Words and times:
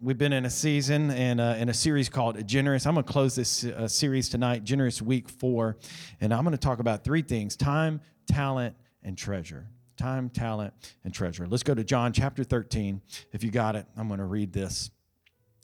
we've 0.00 0.18
been 0.18 0.32
in 0.32 0.44
a 0.44 0.50
season 0.50 1.10
and 1.10 1.40
uh, 1.40 1.56
in 1.58 1.68
a 1.68 1.74
series 1.74 2.08
called 2.08 2.46
Generous. 2.46 2.86
I'm 2.86 2.94
going 2.94 3.04
to 3.04 3.12
close 3.12 3.34
this 3.34 3.64
uh, 3.64 3.88
series 3.88 4.28
tonight, 4.28 4.62
Generous 4.62 5.02
Week 5.02 5.28
4, 5.28 5.76
and 6.20 6.32
I'm 6.32 6.44
going 6.44 6.52
to 6.52 6.58
talk 6.58 6.78
about 6.78 7.02
three 7.02 7.22
things 7.22 7.56
time, 7.56 8.00
talent, 8.26 8.76
and 9.02 9.18
treasure. 9.18 9.66
Time, 9.96 10.30
talent, 10.30 10.74
and 11.02 11.12
treasure. 11.12 11.48
Let's 11.48 11.64
go 11.64 11.74
to 11.74 11.82
John 11.82 12.12
chapter 12.12 12.44
13. 12.44 13.02
If 13.32 13.42
you 13.42 13.50
got 13.50 13.74
it, 13.74 13.86
I'm 13.96 14.06
going 14.06 14.20
to 14.20 14.26
read 14.26 14.52
this. 14.52 14.90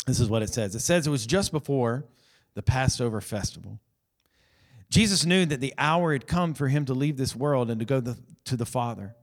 This 0.07 0.19
is 0.19 0.29
what 0.29 0.43
it 0.43 0.53
says. 0.53 0.75
It 0.75 0.81
says 0.81 1.07
it 1.07 1.11
was 1.11 1.25
just 1.25 1.53
before 1.53 2.05
the 2.55 2.63
Passover 2.63 3.21
festival. 3.21 3.79
Jesus 4.91 5.25
knew 5.25 5.47
that 5.47 5.61
the 5.61 5.73
hour 5.79 6.13
had 6.13 6.27
come 6.27 6.55
for 6.55 6.67
him 6.67 6.85
to 6.87 6.95
leave 6.95 7.17
this 7.17 7.37
world 7.37 7.71
and 7.71 7.79
to 7.79 7.87
go 7.87 8.01
the, 8.01 8.19
to 8.47 8.57
the 8.57 8.67
Father. 8.67 9.15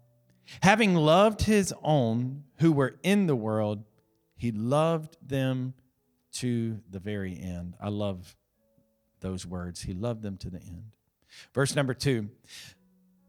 Having 0.61 0.95
loved 0.95 1.41
his 1.41 1.73
own 1.83 2.43
who 2.59 2.71
were 2.71 2.95
in 3.03 3.27
the 3.27 3.35
world, 3.35 3.83
he 4.41 4.51
loved 4.51 5.17
them 5.21 5.75
to 6.31 6.79
the 6.89 6.97
very 6.97 7.39
end. 7.39 7.75
I 7.79 7.89
love 7.89 8.35
those 9.19 9.45
words. 9.45 9.83
He 9.83 9.93
loved 9.93 10.23
them 10.23 10.35
to 10.37 10.49
the 10.49 10.57
end. 10.57 10.93
Verse 11.53 11.75
number 11.75 11.93
two 11.93 12.27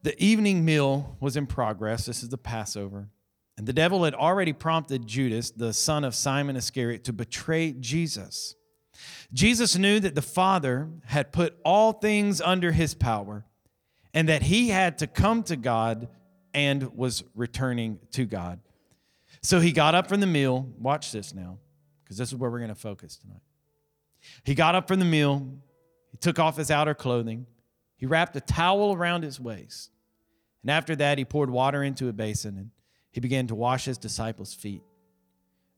the 0.02 0.20
evening 0.22 0.64
meal 0.64 1.18
was 1.20 1.36
in 1.36 1.46
progress. 1.46 2.06
This 2.06 2.22
is 2.22 2.30
the 2.30 2.38
Passover. 2.38 3.10
And 3.58 3.66
the 3.66 3.74
devil 3.74 4.04
had 4.04 4.14
already 4.14 4.54
prompted 4.54 5.06
Judas, 5.06 5.50
the 5.50 5.74
son 5.74 6.02
of 6.02 6.14
Simon 6.14 6.56
Iscariot, 6.56 7.04
to 7.04 7.12
betray 7.12 7.72
Jesus. 7.72 8.56
Jesus 9.34 9.76
knew 9.76 10.00
that 10.00 10.14
the 10.14 10.22
Father 10.22 10.88
had 11.04 11.30
put 11.30 11.58
all 11.62 11.92
things 11.92 12.40
under 12.40 12.72
his 12.72 12.94
power 12.94 13.44
and 14.14 14.30
that 14.30 14.44
he 14.44 14.70
had 14.70 14.96
to 14.98 15.06
come 15.06 15.42
to 15.42 15.56
God 15.56 16.08
and 16.54 16.96
was 16.96 17.22
returning 17.34 17.98
to 18.12 18.24
God. 18.24 18.60
So 19.42 19.60
he 19.60 19.72
got 19.72 19.94
up 19.94 20.08
from 20.08 20.20
the 20.20 20.26
meal. 20.26 20.68
Watch 20.78 21.12
this 21.12 21.34
now, 21.34 21.58
because 22.04 22.16
this 22.16 22.28
is 22.28 22.36
where 22.36 22.50
we're 22.50 22.58
going 22.58 22.68
to 22.68 22.74
focus 22.74 23.16
tonight. 23.16 23.42
He 24.44 24.54
got 24.54 24.74
up 24.74 24.86
from 24.86 24.98
the 24.98 25.04
meal. 25.04 25.46
He 26.10 26.16
took 26.18 26.38
off 26.38 26.56
his 26.56 26.70
outer 26.70 26.94
clothing. 26.94 27.46
He 27.96 28.06
wrapped 28.06 28.36
a 28.36 28.40
towel 28.40 28.94
around 28.94 29.24
his 29.24 29.40
waist. 29.40 29.90
And 30.62 30.70
after 30.70 30.94
that, 30.96 31.18
he 31.18 31.24
poured 31.24 31.50
water 31.50 31.82
into 31.82 32.08
a 32.08 32.12
basin 32.12 32.56
and 32.56 32.70
he 33.10 33.20
began 33.20 33.46
to 33.48 33.54
wash 33.54 33.84
his 33.84 33.98
disciples' 33.98 34.54
feet, 34.54 34.82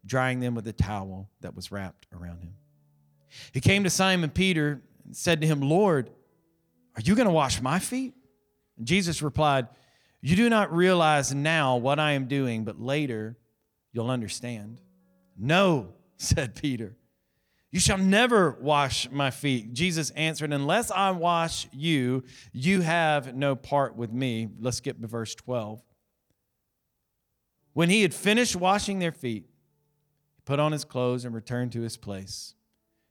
drying 0.05 0.41
them 0.41 0.55
with 0.55 0.65
the 0.65 0.73
towel 0.73 1.31
that 1.41 1.57
was 1.57 1.73
wrapped 1.73 2.07
around 2.13 2.43
him. 2.43 2.55
He 3.53 3.61
came 3.61 3.85
to 3.85 3.91
Simon 3.91 4.31
Peter 4.31 4.83
and 5.05 5.17
said 5.17 5.41
to 5.41 5.47
him, 5.47 5.61
Lord, 5.61 6.11
are 6.97 7.03
you 7.03 7.15
going 7.15 7.27
to 7.27 7.33
wash 7.33 7.61
my 7.61 7.79
feet? 7.79 8.15
And 8.77 8.87
Jesus 8.87 9.23
replied, 9.23 9.69
You 10.21 10.37
do 10.37 10.49
not 10.49 10.73
realize 10.73 11.35
now 11.35 11.77
what 11.77 11.99
I 11.99 12.13
am 12.13 12.27
doing, 12.27 12.65
but 12.65 12.81
later 12.81 13.37
you'll 13.95 14.11
understand. 14.11 14.83
No, 15.39 15.95
said 16.19 16.55
Peter. 16.55 16.97
You 17.71 17.81
shall 17.81 17.99
never 17.99 18.57
wash 18.61 19.11
my 19.11 19.31
feet. 19.31 19.73
Jesus 19.73 20.11
answered, 20.11 20.53
Unless 20.53 20.93
I 20.93 21.11
wash 21.11 21.67
you, 21.73 22.23
you 22.53 22.83
have 22.83 23.35
no 23.35 23.57
part 23.57 23.97
with 23.97 24.13
me. 24.13 24.49
Let's 24.61 24.77
skip 24.77 25.01
to 25.01 25.09
verse 25.09 25.35
12. 25.35 25.83
When 27.73 27.91
he 27.91 28.03
had 28.03 28.15
finished 28.15 28.55
washing 28.55 29.01
their 29.01 29.11
feet, 29.11 29.47
he 30.37 30.43
put 30.45 30.61
on 30.61 30.71
his 30.71 30.85
clothes 30.85 31.25
and 31.25 31.35
returned 31.35 31.73
to 31.73 31.81
his 31.81 31.97
place. 31.97 32.55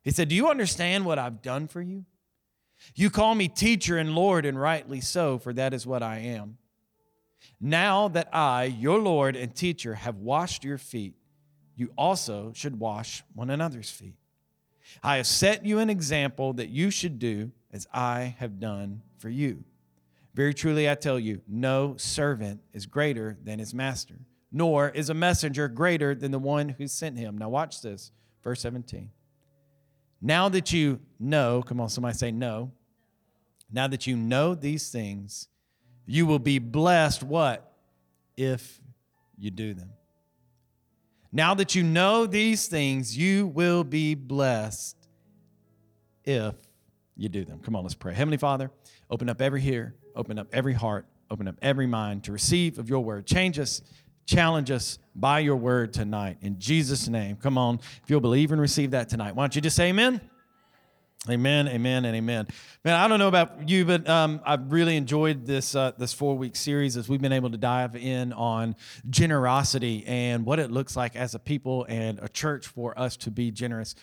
He 0.01 0.11
said, 0.11 0.29
Do 0.29 0.35
you 0.35 0.49
understand 0.49 1.05
what 1.05 1.19
I've 1.19 1.41
done 1.41 1.67
for 1.67 1.81
you? 1.81 2.05
You 2.95 3.09
call 3.09 3.35
me 3.35 3.49
teacher 3.49 3.97
and 3.97 4.15
Lord, 4.15 4.45
and 4.45 4.59
rightly 4.59 5.01
so, 5.01 5.39
for 5.39 5.51
that 5.53 5.73
is 5.73 5.85
what 5.85 6.03
I 6.03 6.19
am. 6.19 6.57
Now 7.59 8.08
that 8.09 8.30
I, 8.33 8.66
your 8.66 8.99
Lord 8.99 9.36
and 9.36 9.55
teacher, 9.55 9.95
have 9.95 10.17
washed 10.17 10.63
your 10.63 10.77
feet, 10.77 11.16
you 11.75 11.91
also 11.97 12.52
should 12.53 12.80
wash 12.80 13.23
one 13.33 13.50
another's 13.50 13.89
feet. 13.89 14.16
I 15.02 15.17
have 15.17 15.27
set 15.27 15.66
you 15.66 15.80
an 15.80 15.89
example 15.89 16.53
that 16.53 16.69
you 16.69 16.91
should 16.91 17.19
do 17.19 17.52
as 17.72 17.88
I 17.94 18.35
have 18.38 18.59
done 18.59 19.02
for 19.17 19.30
you. 19.30 19.63
Very 20.33 20.53
truly, 20.53 20.90
I 20.90 20.95
tell 20.95 21.19
you, 21.19 21.41
no 21.47 21.95
servant 21.97 22.62
is 22.73 22.85
greater 22.85 23.38
than 23.44 23.59
his 23.59 23.73
master, 23.73 24.16
nor 24.51 24.90
is 24.90 25.09
a 25.09 25.13
messenger 25.13 25.67
greater 25.67 26.16
than 26.16 26.31
the 26.31 26.40
one 26.40 26.69
who 26.69 26.88
sent 26.88 27.17
him. 27.17 27.38
Now, 27.38 27.50
watch 27.50 27.81
this, 27.81 28.12
verse 28.44 28.62
17. 28.62 29.09
Now 30.22 30.50
that 30.50 30.72
you 30.72 31.01
know, 31.19 31.62
come 31.62 31.79
on, 31.81 31.90
somebody 31.90 32.17
say 32.17 32.31
no. 32.31 32.72
Now 33.72 33.88
that 33.88 34.07
you 34.07 34.16
know 34.16 34.56
these 34.56 34.90
things, 34.90 35.50
you 36.06 36.25
will 36.25 36.40
be 36.40 36.59
blessed 36.59 37.24
what? 37.24 37.72
If 38.36 38.81
you 39.38 39.52
do 39.52 39.74
them. 39.74 39.91
Now 41.31 41.56
that 41.56 41.74
you 41.75 41.84
know 41.84 42.25
these 42.25 42.68
things, 42.68 43.18
you 43.18 43.47
will 43.47 43.84
be 43.84 44.14
blessed 44.16 44.96
if 46.24 46.56
you 47.16 47.30
do 47.30 47.44
them. 47.44 47.59
Come 47.59 47.75
on, 47.75 47.84
let's 47.84 47.96
pray. 47.96 48.14
Heavenly 48.14 48.38
Father, 48.38 48.69
open 49.09 49.30
up 49.30 49.41
every 49.41 49.66
ear, 49.68 49.96
open 50.16 50.38
up 50.38 50.47
every 50.53 50.74
heart, 50.74 51.08
open 51.31 51.47
up 51.47 51.56
every 51.62 51.88
mind 51.88 52.24
to 52.25 52.31
receive 52.31 52.78
of 52.78 52.90
your 52.90 53.03
word. 53.03 53.25
Change 53.25 53.58
us, 53.59 53.81
challenge 54.25 54.70
us 54.70 55.00
by 55.16 55.40
your 55.40 55.56
word 55.56 55.94
tonight. 55.94 56.38
In 56.41 56.59
Jesus' 56.59 57.08
name. 57.08 57.35
Come 57.35 57.58
on, 57.58 57.80
if 58.03 58.09
you'll 58.09 58.22
believe 58.22 58.52
and 58.52 58.62
receive 58.62 58.91
that 58.91 59.09
tonight. 59.09 59.35
Why 59.35 59.44
don't 59.44 59.56
you 59.56 59.62
just 59.62 59.75
say 59.75 59.90
amen? 59.90 60.22
Amen, 61.29 61.69
amen, 61.69 62.03
and 62.03 62.17
amen. 62.17 62.47
Man, 62.84 62.95
I 62.95 63.07
don't 63.07 63.17
know 63.17 63.29
about 63.29 63.69
you, 63.69 63.85
but 63.85 64.09
um, 64.09 64.41
I've 64.45 64.73
really 64.73 64.97
enjoyed 64.97 65.45
this 65.45 65.73
uh, 65.73 65.94
this 65.97 66.11
four 66.11 66.38
week 66.38 66.57
series 66.57 66.97
as 66.97 67.07
we've 67.07 67.22
been 67.22 67.31
able 67.31 67.50
to 67.51 67.57
dive 67.57 67.95
in 67.95 68.34
on 68.34 68.75
generosity 69.09 70.03
and 70.06 70.45
what 70.45 70.59
it 70.59 70.69
looks 70.69 70.97
like 70.97 71.16
as 71.16 71.34
a 71.34 71.39
people 71.39 71.85
and 71.88 72.19
a 72.22 72.28
church 72.28 72.67
for 72.67 73.00
us 73.00 73.16
to 73.17 73.31
be 73.31 73.51
generous. 73.51 73.95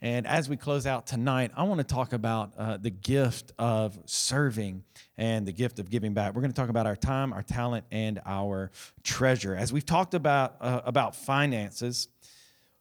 And 0.00 0.26
as 0.26 0.48
we 0.48 0.56
close 0.56 0.84
out 0.84 1.06
tonight, 1.06 1.52
I 1.56 1.62
want 1.62 1.78
to 1.78 1.84
talk 1.84 2.12
about 2.12 2.52
uh, 2.58 2.76
the 2.76 2.90
gift 2.90 3.52
of 3.56 3.96
serving 4.06 4.82
and 5.16 5.46
the 5.46 5.52
gift 5.52 5.78
of 5.78 5.88
giving 5.90 6.12
back. 6.12 6.34
We're 6.34 6.42
going 6.42 6.52
to 6.52 6.60
talk 6.60 6.70
about 6.70 6.86
our 6.86 6.96
time, 6.96 7.32
our 7.32 7.44
talent, 7.44 7.84
and 7.92 8.20
our 8.26 8.72
treasure. 9.04 9.54
As 9.54 9.72
we've 9.72 9.86
talked 9.86 10.14
about 10.14 10.56
uh, 10.60 10.80
about 10.84 11.14
finances, 11.14 12.08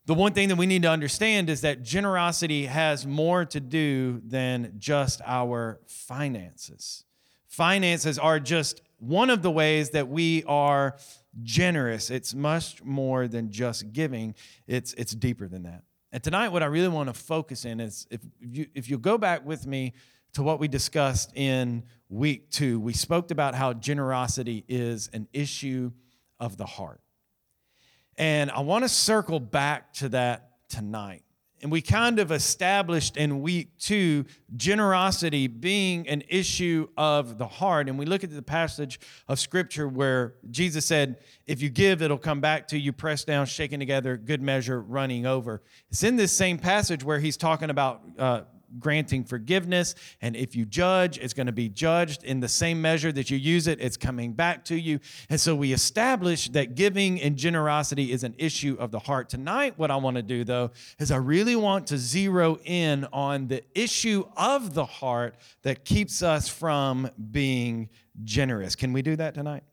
the 0.05 0.13
one 0.13 0.33
thing 0.33 0.49
that 0.49 0.57
we 0.57 0.65
need 0.65 0.81
to 0.81 0.89
understand 0.89 1.49
is 1.49 1.61
that 1.61 1.81
generosity 1.83 2.65
has 2.65 3.07
more 3.07 3.45
to 3.45 3.59
do 3.59 4.21
than 4.25 4.73
just 4.77 5.21
our 5.25 5.79
finances. 5.87 7.05
Finances 7.47 8.19
are 8.19 8.39
just 8.39 8.81
one 8.99 9.29
of 9.29 9.41
the 9.41 9.51
ways 9.51 9.91
that 9.91 10.09
we 10.09 10.43
are 10.43 10.97
generous. 11.41 12.09
It's 12.09 12.33
much 12.33 12.83
more 12.83 13.27
than 13.27 13.49
just 13.49 13.93
giving, 13.93 14.35
it's, 14.67 14.93
it's 14.93 15.13
deeper 15.13 15.47
than 15.47 15.63
that. 15.63 15.83
And 16.11 16.21
tonight, 16.21 16.49
what 16.49 16.63
I 16.63 16.67
really 16.67 16.89
want 16.89 17.09
to 17.09 17.13
focus 17.13 17.65
in 17.65 17.79
is 17.79 18.05
if 18.11 18.21
you, 18.39 18.67
if 18.75 18.89
you 18.89 18.97
go 18.97 19.17
back 19.17 19.45
with 19.45 19.65
me 19.65 19.93
to 20.33 20.43
what 20.43 20.59
we 20.59 20.67
discussed 20.67 21.31
in 21.35 21.83
week 22.09 22.49
two, 22.49 22.79
we 22.79 22.93
spoke 22.93 23.31
about 23.31 23.55
how 23.55 23.73
generosity 23.73 24.65
is 24.67 25.09
an 25.13 25.27
issue 25.33 25.91
of 26.39 26.57
the 26.57 26.65
heart. 26.65 26.99
And 28.17 28.51
I 28.51 28.61
want 28.61 28.83
to 28.83 28.89
circle 28.89 29.39
back 29.39 29.93
to 29.93 30.09
that 30.09 30.49
tonight. 30.69 31.23
And 31.63 31.71
we 31.71 31.81
kind 31.81 32.19
of 32.19 32.29
established 32.33 33.15
in 33.15 33.41
week 33.41 33.77
two 33.79 34.25
generosity 34.57 35.47
being 35.47 36.05
an 36.09 36.21
issue 36.27 36.89
of 36.97 37.37
the 37.37 37.47
heart. 37.47 37.87
And 37.87 37.97
we 37.97 38.05
look 38.05 38.25
at 38.25 38.35
the 38.35 38.41
passage 38.41 38.99
of 39.29 39.39
scripture 39.39 39.87
where 39.87 40.35
Jesus 40.51 40.85
said, 40.85 41.19
If 41.47 41.61
you 41.61 41.69
give, 41.69 42.01
it'll 42.01 42.17
come 42.17 42.41
back 42.41 42.67
to 42.67 42.77
you, 42.77 42.91
pressed 42.91 43.27
down, 43.27 43.45
shaken 43.45 43.79
together, 43.79 44.17
good 44.17 44.41
measure, 44.41 44.81
running 44.81 45.25
over. 45.25 45.61
It's 45.89 46.03
in 46.03 46.17
this 46.17 46.35
same 46.35 46.57
passage 46.57 47.01
where 47.01 47.19
he's 47.19 47.37
talking 47.37 47.69
about 47.69 48.01
uh, 48.19 48.41
granting 48.79 49.23
forgiveness. 49.23 49.95
And 50.21 50.35
if 50.35 50.55
you 50.55 50.65
judge, 50.65 51.17
it's 51.17 51.33
going 51.33 51.47
to 51.47 51.53
be 51.53 51.69
judged 51.69 52.23
in 52.23 52.39
the 52.39 52.47
same 52.47 52.81
measure 52.81 53.11
that 53.11 53.29
you 53.29 53.37
use 53.37 53.67
it, 53.67 53.79
it's 53.79 53.97
coming 53.97 54.33
back 54.33 54.65
to 54.65 54.75
you. 54.75 54.99
And 55.29 55.39
so 55.39 55.55
we 55.55 55.73
establish 55.73 56.49
that 56.49 56.75
giving 56.75 57.21
and 57.21 57.37
generosity 57.37 58.11
is 58.11 58.23
an 58.23 58.35
issue 58.37 58.75
of 58.79 58.91
the 58.91 58.99
heart. 58.99 59.29
Tonight, 59.29 59.73
what 59.77 59.91
I 59.91 59.95
want 59.97 60.17
to 60.17 60.23
do 60.23 60.43
though 60.43 60.71
is 60.99 61.11
I 61.11 61.17
really 61.17 61.55
want 61.55 61.87
to 61.87 61.97
zero 61.97 62.59
in 62.63 63.05
on 63.13 63.47
the 63.47 63.63
issue 63.75 64.25
of 64.35 64.73
the 64.73 64.85
heart 64.85 65.35
that 65.63 65.85
keeps 65.85 66.21
us 66.21 66.47
from 66.47 67.09
being 67.31 67.89
generous. 68.23 68.75
Can 68.75 68.93
we 68.93 69.01
do 69.01 69.15
that 69.15 69.33
tonight? 69.33 69.63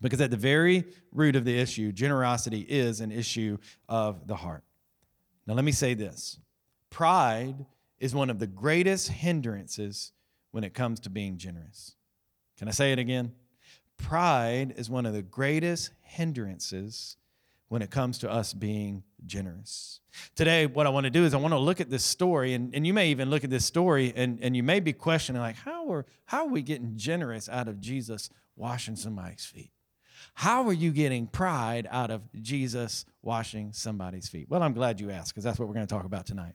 Because 0.00 0.20
at 0.20 0.30
the 0.30 0.36
very 0.36 0.84
root 1.12 1.34
of 1.34 1.44
the 1.44 1.58
issue, 1.58 1.90
generosity 1.92 2.60
is 2.60 3.00
an 3.00 3.10
issue 3.10 3.58
of 3.88 4.26
the 4.26 4.36
heart. 4.36 4.62
Now, 5.46 5.54
let 5.54 5.64
me 5.64 5.72
say 5.72 5.94
this 5.94 6.38
pride 6.90 7.66
is 8.00 8.14
one 8.14 8.30
of 8.30 8.38
the 8.38 8.46
greatest 8.46 9.08
hindrances 9.08 10.12
when 10.50 10.64
it 10.64 10.74
comes 10.74 11.00
to 11.00 11.10
being 11.10 11.36
generous. 11.36 11.94
Can 12.56 12.68
I 12.68 12.72
say 12.72 12.92
it 12.92 12.98
again? 12.98 13.32
Pride 13.96 14.74
is 14.76 14.88
one 14.88 15.06
of 15.06 15.12
the 15.12 15.22
greatest 15.22 15.90
hindrances 16.02 17.16
when 17.68 17.82
it 17.82 17.90
comes 17.90 18.18
to 18.18 18.30
us 18.30 18.54
being 18.54 19.02
generous. 19.26 20.00
Today, 20.34 20.66
what 20.66 20.86
I 20.86 20.90
want 20.90 21.04
to 21.04 21.10
do 21.10 21.24
is 21.24 21.34
I 21.34 21.36
want 21.36 21.52
to 21.52 21.58
look 21.58 21.80
at 21.80 21.90
this 21.90 22.04
story, 22.04 22.54
and, 22.54 22.74
and 22.74 22.86
you 22.86 22.94
may 22.94 23.10
even 23.10 23.28
look 23.28 23.44
at 23.44 23.50
this 23.50 23.64
story 23.64 24.12
and, 24.16 24.38
and 24.42 24.56
you 24.56 24.62
may 24.62 24.80
be 24.80 24.92
questioning, 24.92 25.42
like, 25.42 25.56
how 25.56 25.90
are, 25.92 26.06
how 26.24 26.46
are 26.46 26.50
we 26.50 26.62
getting 26.62 26.96
generous 26.96 27.48
out 27.48 27.68
of 27.68 27.80
Jesus 27.80 28.30
washing 28.56 28.96
somebody's 28.96 29.44
feet? 29.44 29.70
How 30.34 30.66
are 30.66 30.72
you 30.72 30.92
getting 30.92 31.26
pride 31.26 31.86
out 31.90 32.10
of 32.10 32.22
Jesus 32.40 33.04
washing 33.22 33.72
somebody's 33.72 34.28
feet? 34.28 34.48
Well, 34.48 34.62
I'm 34.62 34.72
glad 34.72 35.00
you 35.00 35.10
asked 35.10 35.32
because 35.32 35.44
that's 35.44 35.58
what 35.58 35.68
we're 35.68 35.74
going 35.74 35.86
to 35.86 35.94
talk 35.94 36.04
about 36.04 36.26
tonight. 36.26 36.54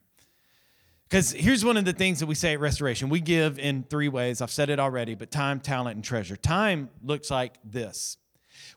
Because 1.14 1.32
here's 1.32 1.64
one 1.64 1.78
of 1.78 1.86
the 1.86 1.94
things 1.94 2.22
that 2.22 2.26
we 2.26 2.34
say 2.34 2.54
at 2.54 2.60
Restoration 2.60 3.08
we 3.08 3.20
give 3.20 3.60
in 3.60 3.84
three 3.84 4.08
ways. 4.08 4.42
I've 4.42 4.50
said 4.50 4.72
it 4.72 4.80
already, 4.80 5.14
but 5.14 5.30
time, 5.30 5.60
talent, 5.60 5.94
and 5.94 6.04
treasure. 6.04 6.36
Time 6.36 6.90
looks 7.04 7.30
like 7.30 7.60
this. 7.64 8.18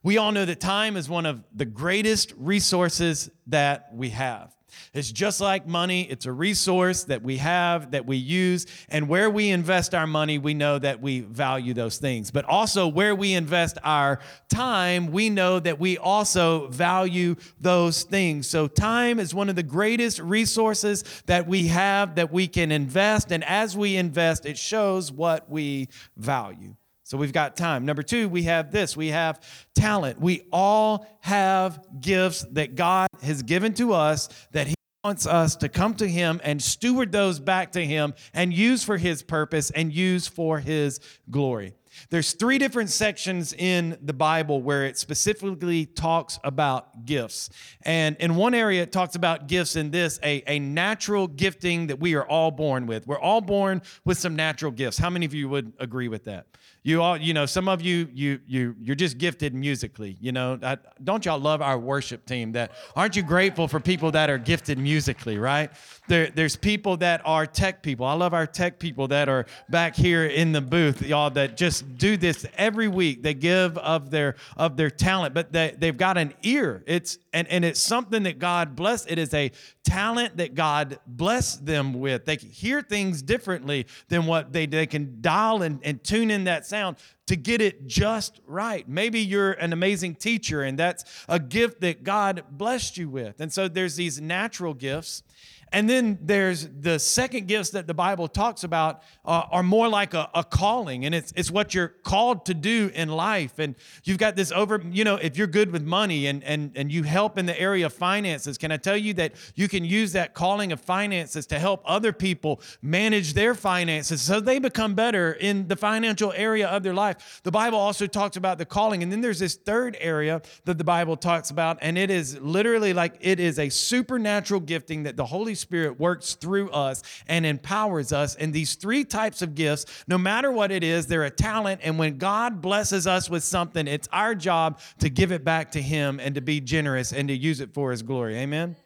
We 0.02 0.18
all 0.18 0.32
know 0.32 0.44
that 0.44 0.60
time 0.60 0.98
is 0.98 1.08
one 1.08 1.24
of 1.24 1.42
the 1.54 1.64
greatest 1.64 2.34
resources 2.36 3.30
that 3.46 3.88
we 3.94 4.10
have. 4.10 4.54
It's 4.92 5.12
just 5.12 5.40
like 5.40 5.66
money, 5.66 6.02
it's 6.02 6.26
a 6.26 6.32
resource 6.32 7.04
that 7.04 7.22
we 7.22 7.38
have, 7.38 7.90
that 7.92 8.06
we 8.06 8.16
use. 8.16 8.66
And 8.88 9.08
where 9.08 9.30
we 9.30 9.50
invest 9.50 9.94
our 9.94 10.06
money, 10.06 10.38
we 10.38 10.54
know 10.54 10.78
that 10.78 11.00
we 11.00 11.20
value 11.20 11.74
those 11.74 11.98
things. 11.98 12.30
But 12.30 12.44
also, 12.44 12.88
where 12.88 13.14
we 13.14 13.34
invest 13.34 13.78
our 13.84 14.20
time, 14.48 15.12
we 15.12 15.30
know 15.30 15.60
that 15.60 15.78
we 15.78 15.98
also 15.98 16.68
value 16.68 17.36
those 17.60 18.02
things. 18.02 18.48
So, 18.48 18.68
time 18.68 19.18
is 19.20 19.34
one 19.34 19.48
of 19.48 19.56
the 19.56 19.62
greatest 19.62 20.18
resources 20.20 21.04
that 21.26 21.46
we 21.46 21.68
have 21.68 22.14
that 22.16 22.32
we 22.32 22.48
can 22.48 22.72
invest. 22.72 23.32
And 23.32 23.44
as 23.44 23.76
we 23.76 23.96
invest, 23.96 24.46
it 24.46 24.58
shows 24.58 25.12
what 25.12 25.50
we 25.50 25.88
value. 26.16 26.74
So 27.06 27.16
we've 27.16 27.32
got 27.32 27.54
time. 27.54 27.84
Number 27.86 28.02
two, 28.02 28.28
we 28.28 28.42
have 28.42 28.72
this 28.72 28.96
we 28.96 29.10
have 29.10 29.40
talent. 29.76 30.20
We 30.20 30.42
all 30.50 31.06
have 31.20 31.78
gifts 32.00 32.44
that 32.50 32.74
God 32.74 33.06
has 33.22 33.44
given 33.44 33.74
to 33.74 33.92
us 33.92 34.28
that 34.50 34.66
He 34.66 34.74
wants 35.04 35.24
us 35.24 35.54
to 35.58 35.68
come 35.68 35.94
to 35.94 36.08
Him 36.08 36.40
and 36.42 36.60
steward 36.60 37.12
those 37.12 37.38
back 37.38 37.70
to 37.72 37.86
Him 37.86 38.12
and 38.34 38.52
use 38.52 38.82
for 38.82 38.96
His 38.96 39.22
purpose 39.22 39.70
and 39.70 39.92
use 39.92 40.26
for 40.26 40.58
His 40.58 40.98
glory. 41.30 41.74
There's 42.10 42.32
three 42.32 42.58
different 42.58 42.90
sections 42.90 43.52
in 43.52 43.96
the 44.02 44.12
Bible 44.12 44.60
where 44.60 44.84
it 44.84 44.98
specifically 44.98 45.86
talks 45.86 46.40
about 46.42 47.04
gifts. 47.04 47.50
And 47.82 48.16
in 48.16 48.34
one 48.34 48.52
area, 48.52 48.82
it 48.82 48.90
talks 48.90 49.14
about 49.14 49.46
gifts 49.46 49.76
in 49.76 49.92
this 49.92 50.18
a, 50.24 50.42
a 50.48 50.58
natural 50.58 51.28
gifting 51.28 51.86
that 51.86 52.00
we 52.00 52.16
are 52.16 52.26
all 52.26 52.50
born 52.50 52.86
with. 52.86 53.06
We're 53.06 53.20
all 53.20 53.40
born 53.40 53.82
with 54.04 54.18
some 54.18 54.34
natural 54.34 54.72
gifts. 54.72 54.98
How 54.98 55.08
many 55.08 55.24
of 55.24 55.34
you 55.34 55.48
would 55.48 55.72
agree 55.78 56.08
with 56.08 56.24
that? 56.24 56.46
You 56.86 57.02
all, 57.02 57.16
you 57.16 57.34
know, 57.34 57.46
some 57.46 57.68
of 57.68 57.82
you, 57.82 58.08
you, 58.14 58.38
you, 58.46 58.76
you're 58.80 58.94
just 58.94 59.18
gifted 59.18 59.52
musically. 59.52 60.16
You 60.20 60.30
know, 60.30 60.56
I, 60.62 60.78
don't 61.02 61.24
y'all 61.24 61.40
love 61.40 61.60
our 61.60 61.76
worship 61.76 62.24
team? 62.26 62.52
That 62.52 62.70
aren't 62.94 63.16
you 63.16 63.24
grateful 63.24 63.66
for 63.66 63.80
people 63.80 64.12
that 64.12 64.30
are 64.30 64.38
gifted 64.38 64.78
musically, 64.78 65.36
right? 65.36 65.72
There, 66.08 66.30
there's 66.30 66.56
people 66.56 66.96
that 66.98 67.22
are 67.24 67.46
tech 67.46 67.82
people. 67.82 68.06
I 68.06 68.14
love 68.14 68.34
our 68.34 68.46
tech 68.46 68.78
people 68.78 69.08
that 69.08 69.28
are 69.28 69.46
back 69.68 69.96
here 69.96 70.26
in 70.26 70.52
the 70.52 70.60
booth, 70.60 71.02
y'all, 71.02 71.30
that 71.30 71.56
just 71.56 71.98
do 71.98 72.16
this 72.16 72.46
every 72.56 72.88
week. 72.88 73.22
They 73.22 73.34
give 73.34 73.76
of 73.78 74.10
their 74.10 74.36
of 74.56 74.76
their 74.76 74.90
talent, 74.90 75.34
but 75.34 75.52
they, 75.52 75.74
they've 75.76 75.96
got 75.96 76.16
an 76.16 76.34
ear. 76.42 76.82
It's 76.86 77.18
and, 77.32 77.48
and 77.48 77.64
it's 77.64 77.80
something 77.80 78.22
that 78.22 78.38
God 78.38 78.76
bless. 78.76 79.06
It 79.06 79.18
is 79.18 79.34
a 79.34 79.50
talent 79.84 80.36
that 80.38 80.54
God 80.54 80.98
blessed 81.06 81.66
them 81.66 81.94
with. 81.94 82.24
They 82.24 82.36
hear 82.36 82.82
things 82.82 83.22
differently 83.22 83.86
than 84.08 84.26
what 84.26 84.52
they, 84.52 84.66
they 84.66 84.86
can 84.86 85.18
dial 85.20 85.62
and, 85.62 85.80
and 85.82 86.02
tune 86.02 86.30
in 86.30 86.44
that 86.44 86.66
sound 86.66 86.96
to 87.26 87.36
get 87.36 87.60
it 87.60 87.86
just 87.86 88.40
right. 88.46 88.88
Maybe 88.88 89.20
you're 89.20 89.52
an 89.52 89.72
amazing 89.72 90.14
teacher 90.16 90.62
and 90.62 90.78
that's 90.78 91.04
a 91.28 91.38
gift 91.38 91.80
that 91.80 92.04
God 92.04 92.44
blessed 92.50 92.96
you 92.96 93.08
with. 93.08 93.40
And 93.40 93.52
so 93.52 93.68
there's 93.68 93.96
these 93.96 94.20
natural 94.20 94.74
gifts 94.74 95.22
and 95.72 95.90
then 95.90 96.18
there's 96.22 96.68
the 96.68 96.98
second 96.98 97.48
gifts 97.48 97.70
that 97.70 97.86
the 97.86 97.94
Bible 97.94 98.28
talks 98.28 98.62
about 98.62 99.02
uh, 99.24 99.42
are 99.50 99.64
more 99.64 99.88
like 99.88 100.14
a, 100.14 100.30
a, 100.32 100.44
calling, 100.44 101.04
and 101.04 101.14
it's, 101.14 101.32
it's 101.34 101.50
what 101.50 101.74
you're 101.74 101.88
called 101.88 102.46
to 102.46 102.54
do 102.54 102.90
in 102.94 103.08
life. 103.08 103.58
And 103.58 103.74
you've 104.04 104.18
got 104.18 104.36
this 104.36 104.52
over, 104.52 104.80
you 104.90 105.02
know, 105.02 105.16
if 105.16 105.36
you're 105.36 105.48
good 105.48 105.72
with 105.72 105.82
money 105.82 106.28
and, 106.28 106.44
and, 106.44 106.70
and 106.76 106.92
you 106.92 107.02
help 107.02 107.36
in 107.36 107.46
the 107.46 107.60
area 107.60 107.86
of 107.86 107.92
finances, 107.92 108.56
can 108.56 108.70
I 108.70 108.76
tell 108.76 108.96
you 108.96 109.12
that 109.14 109.34
you 109.56 109.66
can 109.68 109.84
use 109.84 110.12
that 110.12 110.34
calling 110.34 110.70
of 110.70 110.80
finances 110.80 111.46
to 111.48 111.58
help 111.58 111.82
other 111.84 112.12
people 112.12 112.60
manage 112.80 113.34
their 113.34 113.54
finances 113.54 114.22
so 114.22 114.38
they 114.38 114.60
become 114.60 114.94
better 114.94 115.32
in 115.32 115.66
the 115.66 115.76
financial 115.76 116.32
area 116.36 116.68
of 116.68 116.84
their 116.84 116.94
life? 116.94 117.40
The 117.42 117.50
Bible 117.50 117.78
also 117.78 118.06
talks 118.06 118.36
about 118.36 118.58
the 118.58 118.66
calling. 118.66 119.02
And 119.02 119.10
then 119.10 119.20
there's 119.20 119.40
this 119.40 119.56
third 119.56 119.96
area 120.00 120.42
that 120.64 120.78
the 120.78 120.84
Bible 120.84 121.16
talks 121.16 121.50
about, 121.50 121.78
and 121.82 121.98
it 121.98 122.10
is 122.10 122.38
literally 122.40 122.92
like 122.92 123.16
it 123.20 123.40
is 123.40 123.58
a 123.58 123.68
supernatural 123.68 124.60
gifting 124.60 125.02
that 125.02 125.16
the 125.16 125.26
Holy 125.26 125.55
Spirit 125.56 125.98
works 125.98 126.34
through 126.34 126.70
us 126.70 127.02
and 127.26 127.44
empowers 127.44 128.12
us. 128.12 128.36
And 128.36 128.52
these 128.52 128.76
three 128.76 129.04
types 129.04 129.42
of 129.42 129.56
gifts, 129.56 130.04
no 130.06 130.16
matter 130.16 130.52
what 130.52 130.70
it 130.70 130.84
is, 130.84 131.08
they're 131.08 131.24
a 131.24 131.30
talent. 131.30 131.80
And 131.82 131.98
when 131.98 132.18
God 132.18 132.62
blesses 132.62 133.08
us 133.08 133.28
with 133.28 133.42
something, 133.42 133.88
it's 133.88 134.08
our 134.12 134.36
job 134.36 134.80
to 135.00 135.08
give 135.08 135.32
it 135.32 135.44
back 135.44 135.72
to 135.72 135.82
Him 135.82 136.20
and 136.20 136.36
to 136.36 136.40
be 136.40 136.60
generous 136.60 137.12
and 137.12 137.26
to 137.28 137.36
use 137.36 137.60
it 137.60 137.74
for 137.74 137.90
His 137.90 138.02
glory. 138.02 138.36
Amen. 138.36 138.76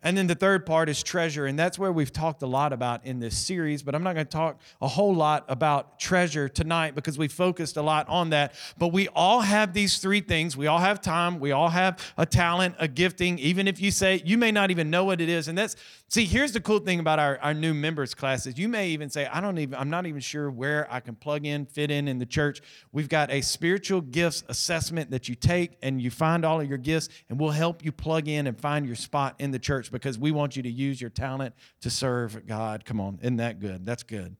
And 0.00 0.16
then 0.16 0.28
the 0.28 0.36
third 0.36 0.64
part 0.64 0.88
is 0.88 1.02
treasure. 1.02 1.46
And 1.46 1.58
that's 1.58 1.76
where 1.76 1.90
we've 1.90 2.12
talked 2.12 2.42
a 2.42 2.46
lot 2.46 2.72
about 2.72 3.04
in 3.04 3.18
this 3.18 3.36
series. 3.36 3.82
But 3.82 3.96
I'm 3.96 4.04
not 4.04 4.14
going 4.14 4.26
to 4.26 4.30
talk 4.30 4.60
a 4.80 4.86
whole 4.86 5.12
lot 5.12 5.44
about 5.48 5.98
treasure 5.98 6.48
tonight 6.48 6.94
because 6.94 7.18
we 7.18 7.26
focused 7.26 7.76
a 7.76 7.82
lot 7.82 8.08
on 8.08 8.30
that. 8.30 8.54
But 8.78 8.88
we 8.88 9.08
all 9.08 9.40
have 9.40 9.72
these 9.72 9.98
three 9.98 10.20
things. 10.20 10.56
We 10.56 10.68
all 10.68 10.78
have 10.78 11.00
time. 11.00 11.40
We 11.40 11.50
all 11.50 11.70
have 11.70 11.98
a 12.16 12.24
talent, 12.24 12.76
a 12.78 12.86
gifting. 12.86 13.40
Even 13.40 13.66
if 13.66 13.80
you 13.80 13.90
say 13.90 14.22
you 14.24 14.38
may 14.38 14.52
not 14.52 14.70
even 14.70 14.88
know 14.88 15.04
what 15.04 15.20
it 15.20 15.28
is. 15.28 15.48
And 15.48 15.58
that's, 15.58 15.74
see, 16.08 16.24
here's 16.24 16.52
the 16.52 16.60
cool 16.60 16.78
thing 16.78 17.00
about 17.00 17.18
our, 17.18 17.38
our 17.40 17.54
new 17.54 17.74
members 17.74 18.14
classes. 18.14 18.58
You 18.58 18.68
may 18.68 18.88
even 18.88 19.10
say, 19.10 19.26
I 19.26 19.40
don't 19.40 19.58
even, 19.58 19.78
I'm 19.78 19.90
not 19.90 20.06
even 20.06 20.20
sure 20.20 20.50
where 20.50 20.86
I 20.92 21.00
can 21.00 21.14
plug 21.14 21.46
in, 21.46 21.66
fit 21.66 21.90
in 21.90 22.08
in 22.08 22.18
the 22.18 22.26
church. 22.26 22.60
We've 22.92 23.08
got 23.08 23.30
a 23.30 23.40
spiritual 23.40 24.00
gifts 24.00 24.42
assessment 24.48 25.10
that 25.10 25.28
you 25.28 25.34
take 25.34 25.78
and 25.82 26.00
you 26.00 26.10
find 26.10 26.44
all 26.44 26.60
of 26.60 26.68
your 26.68 26.78
gifts 26.78 27.08
and 27.28 27.38
we'll 27.38 27.50
help 27.50 27.84
you 27.84 27.92
plug 27.92 28.28
in 28.28 28.46
and 28.46 28.58
find 28.58 28.86
your 28.86 28.96
spot 28.96 29.36
in 29.38 29.50
the 29.50 29.58
church 29.58 29.92
because 29.92 30.18
we 30.18 30.32
want 30.32 30.56
you 30.56 30.62
to 30.62 30.70
use 30.70 31.00
your 31.00 31.10
talent 31.10 31.54
to 31.82 31.90
serve 31.90 32.46
God. 32.46 32.84
Come 32.84 33.00
on, 33.00 33.18
isn't 33.22 33.36
that 33.36 33.60
good? 33.60 33.84
That's 33.84 34.02
good. 34.02 34.36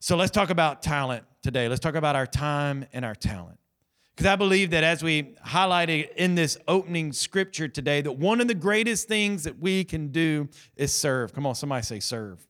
So 0.00 0.16
let's 0.16 0.30
talk 0.30 0.50
about 0.50 0.82
talent 0.82 1.24
today. 1.42 1.68
Let's 1.68 1.80
talk 1.80 1.94
about 1.94 2.16
our 2.16 2.26
time 2.26 2.86
and 2.92 3.04
our 3.04 3.14
talent. 3.14 3.58
Because 4.18 4.32
I 4.32 4.34
believe 4.34 4.70
that 4.70 4.82
as 4.82 5.00
we 5.00 5.36
highlighted 5.46 6.12
in 6.16 6.34
this 6.34 6.58
opening 6.66 7.12
scripture 7.12 7.68
today, 7.68 8.00
that 8.00 8.18
one 8.18 8.40
of 8.40 8.48
the 8.48 8.54
greatest 8.54 9.06
things 9.06 9.44
that 9.44 9.60
we 9.60 9.84
can 9.84 10.08
do 10.08 10.48
is 10.74 10.92
serve. 10.92 11.32
Come 11.32 11.46
on, 11.46 11.54
somebody 11.54 11.84
say 11.84 12.00
serve. 12.00 12.44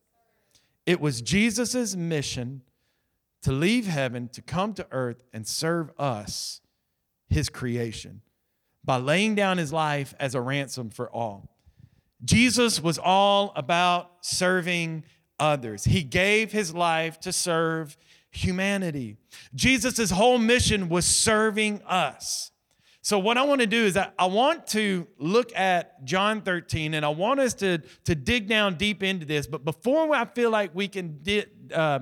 It 0.86 0.98
was 0.98 1.20
Jesus' 1.20 1.94
mission 1.94 2.62
to 3.42 3.52
leave 3.52 3.86
heaven, 3.86 4.30
to 4.30 4.40
come 4.40 4.72
to 4.72 4.86
earth 4.90 5.22
and 5.34 5.46
serve 5.46 5.90
us, 5.98 6.62
his 7.28 7.50
creation, 7.50 8.22
by 8.82 8.96
laying 8.96 9.34
down 9.34 9.58
his 9.58 9.70
life 9.70 10.14
as 10.18 10.34
a 10.34 10.40
ransom 10.40 10.88
for 10.88 11.10
all. 11.10 11.50
Jesus 12.24 12.82
was 12.82 12.96
all 12.98 13.52
about 13.56 14.10
serving 14.22 15.04
others. 15.38 15.84
He 15.84 16.02
gave 16.02 16.50
his 16.50 16.74
life 16.74 17.20
to 17.20 17.30
serve 17.30 17.98
humanity. 18.30 19.16
Jesus' 19.54 20.10
whole 20.10 20.38
mission 20.38 20.88
was 20.88 21.04
serving 21.04 21.82
us. 21.82 22.50
So, 23.00 23.18
what 23.18 23.38
I 23.38 23.42
want 23.44 23.62
to 23.62 23.66
do 23.66 23.84
is 23.84 23.96
I, 23.96 24.10
I, 24.18 24.26
want 24.26 24.66
to 24.68 25.06
look 25.18 25.56
at 25.56 26.04
John 26.04 26.42
13 26.42 26.92
and 26.92 27.06
I 27.06 27.08
want 27.08 27.40
us 27.40 27.54
to, 27.54 27.78
to 28.04 28.14
dig 28.14 28.48
down 28.48 28.74
deep 28.74 29.02
into 29.02 29.24
this. 29.24 29.46
But 29.46 29.64
before 29.64 30.14
I 30.14 30.26
feel 30.26 30.50
like 30.50 30.74
we 30.74 30.88
can 30.88 31.22
di- 31.22 31.46
uh, 31.72 32.00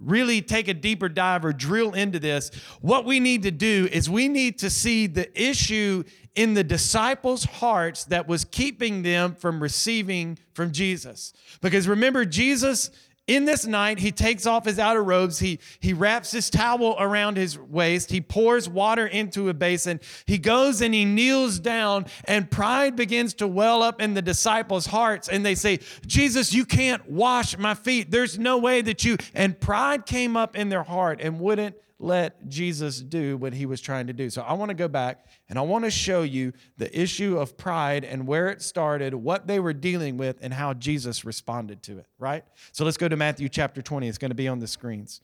really 0.00 0.42
take 0.42 0.66
a 0.66 0.74
deeper 0.74 1.08
dive 1.08 1.44
or 1.44 1.52
drill 1.52 1.92
into 1.92 2.18
this, 2.18 2.50
what 2.80 3.04
we 3.04 3.20
need 3.20 3.44
to 3.44 3.52
do 3.52 3.88
is 3.92 4.10
we 4.10 4.26
need 4.26 4.58
to 4.58 4.70
see 4.70 5.06
the 5.06 5.30
issue 5.40 6.02
in 6.34 6.54
the 6.54 6.64
disciples' 6.64 7.44
hearts 7.44 8.04
that 8.06 8.26
was 8.26 8.44
keeping 8.44 9.02
them 9.02 9.34
from 9.34 9.62
receiving 9.62 10.38
from 10.54 10.72
Jesus. 10.72 11.32
Because 11.60 11.86
remember, 11.86 12.24
Jesus 12.24 12.90
in 13.28 13.44
this 13.44 13.66
night, 13.66 14.00
he 14.00 14.10
takes 14.10 14.46
off 14.46 14.64
his 14.64 14.78
outer 14.80 15.02
robes. 15.02 15.38
He, 15.38 15.60
he 15.78 15.92
wraps 15.92 16.32
his 16.32 16.50
towel 16.50 16.96
around 16.98 17.36
his 17.36 17.56
waist. 17.56 18.10
He 18.10 18.20
pours 18.20 18.68
water 18.68 19.06
into 19.06 19.48
a 19.48 19.54
basin. 19.54 20.00
He 20.26 20.38
goes 20.38 20.80
and 20.80 20.92
he 20.92 21.04
kneels 21.04 21.60
down, 21.60 22.06
and 22.24 22.50
pride 22.50 22.96
begins 22.96 23.34
to 23.34 23.46
well 23.46 23.82
up 23.82 24.00
in 24.00 24.14
the 24.14 24.22
disciples' 24.22 24.86
hearts. 24.86 25.28
And 25.28 25.46
they 25.46 25.54
say, 25.54 25.78
Jesus, 26.04 26.52
you 26.52 26.64
can't 26.64 27.08
wash 27.08 27.56
my 27.56 27.74
feet. 27.74 28.10
There's 28.10 28.38
no 28.38 28.58
way 28.58 28.82
that 28.82 29.04
you. 29.04 29.16
And 29.34 29.58
pride 29.58 30.04
came 30.04 30.36
up 30.36 30.56
in 30.56 30.68
their 30.68 30.82
heart 30.82 31.20
and 31.22 31.38
wouldn't 31.38 31.76
let 32.02 32.48
Jesus 32.48 33.00
do 33.00 33.36
what 33.36 33.54
he 33.54 33.64
was 33.64 33.80
trying 33.80 34.08
to 34.08 34.12
do. 34.12 34.28
So 34.28 34.42
I 34.42 34.54
want 34.54 34.70
to 34.70 34.74
go 34.74 34.88
back 34.88 35.26
and 35.48 35.58
I 35.58 35.62
want 35.62 35.84
to 35.84 35.90
show 35.90 36.22
you 36.22 36.52
the 36.76 37.00
issue 37.00 37.38
of 37.38 37.56
pride 37.56 38.04
and 38.04 38.26
where 38.26 38.48
it 38.48 38.60
started, 38.60 39.14
what 39.14 39.46
they 39.46 39.60
were 39.60 39.72
dealing 39.72 40.16
with, 40.16 40.38
and 40.42 40.52
how 40.52 40.74
Jesus 40.74 41.24
responded 41.24 41.82
to 41.84 41.98
it, 41.98 42.06
right? 42.18 42.44
So 42.72 42.84
let's 42.84 42.96
go 42.96 43.08
to 43.08 43.16
Matthew 43.16 43.48
chapter 43.48 43.80
20. 43.80 44.08
It's 44.08 44.18
going 44.18 44.32
to 44.32 44.34
be 44.34 44.48
on 44.48 44.58
the 44.58 44.66
screens. 44.66 45.20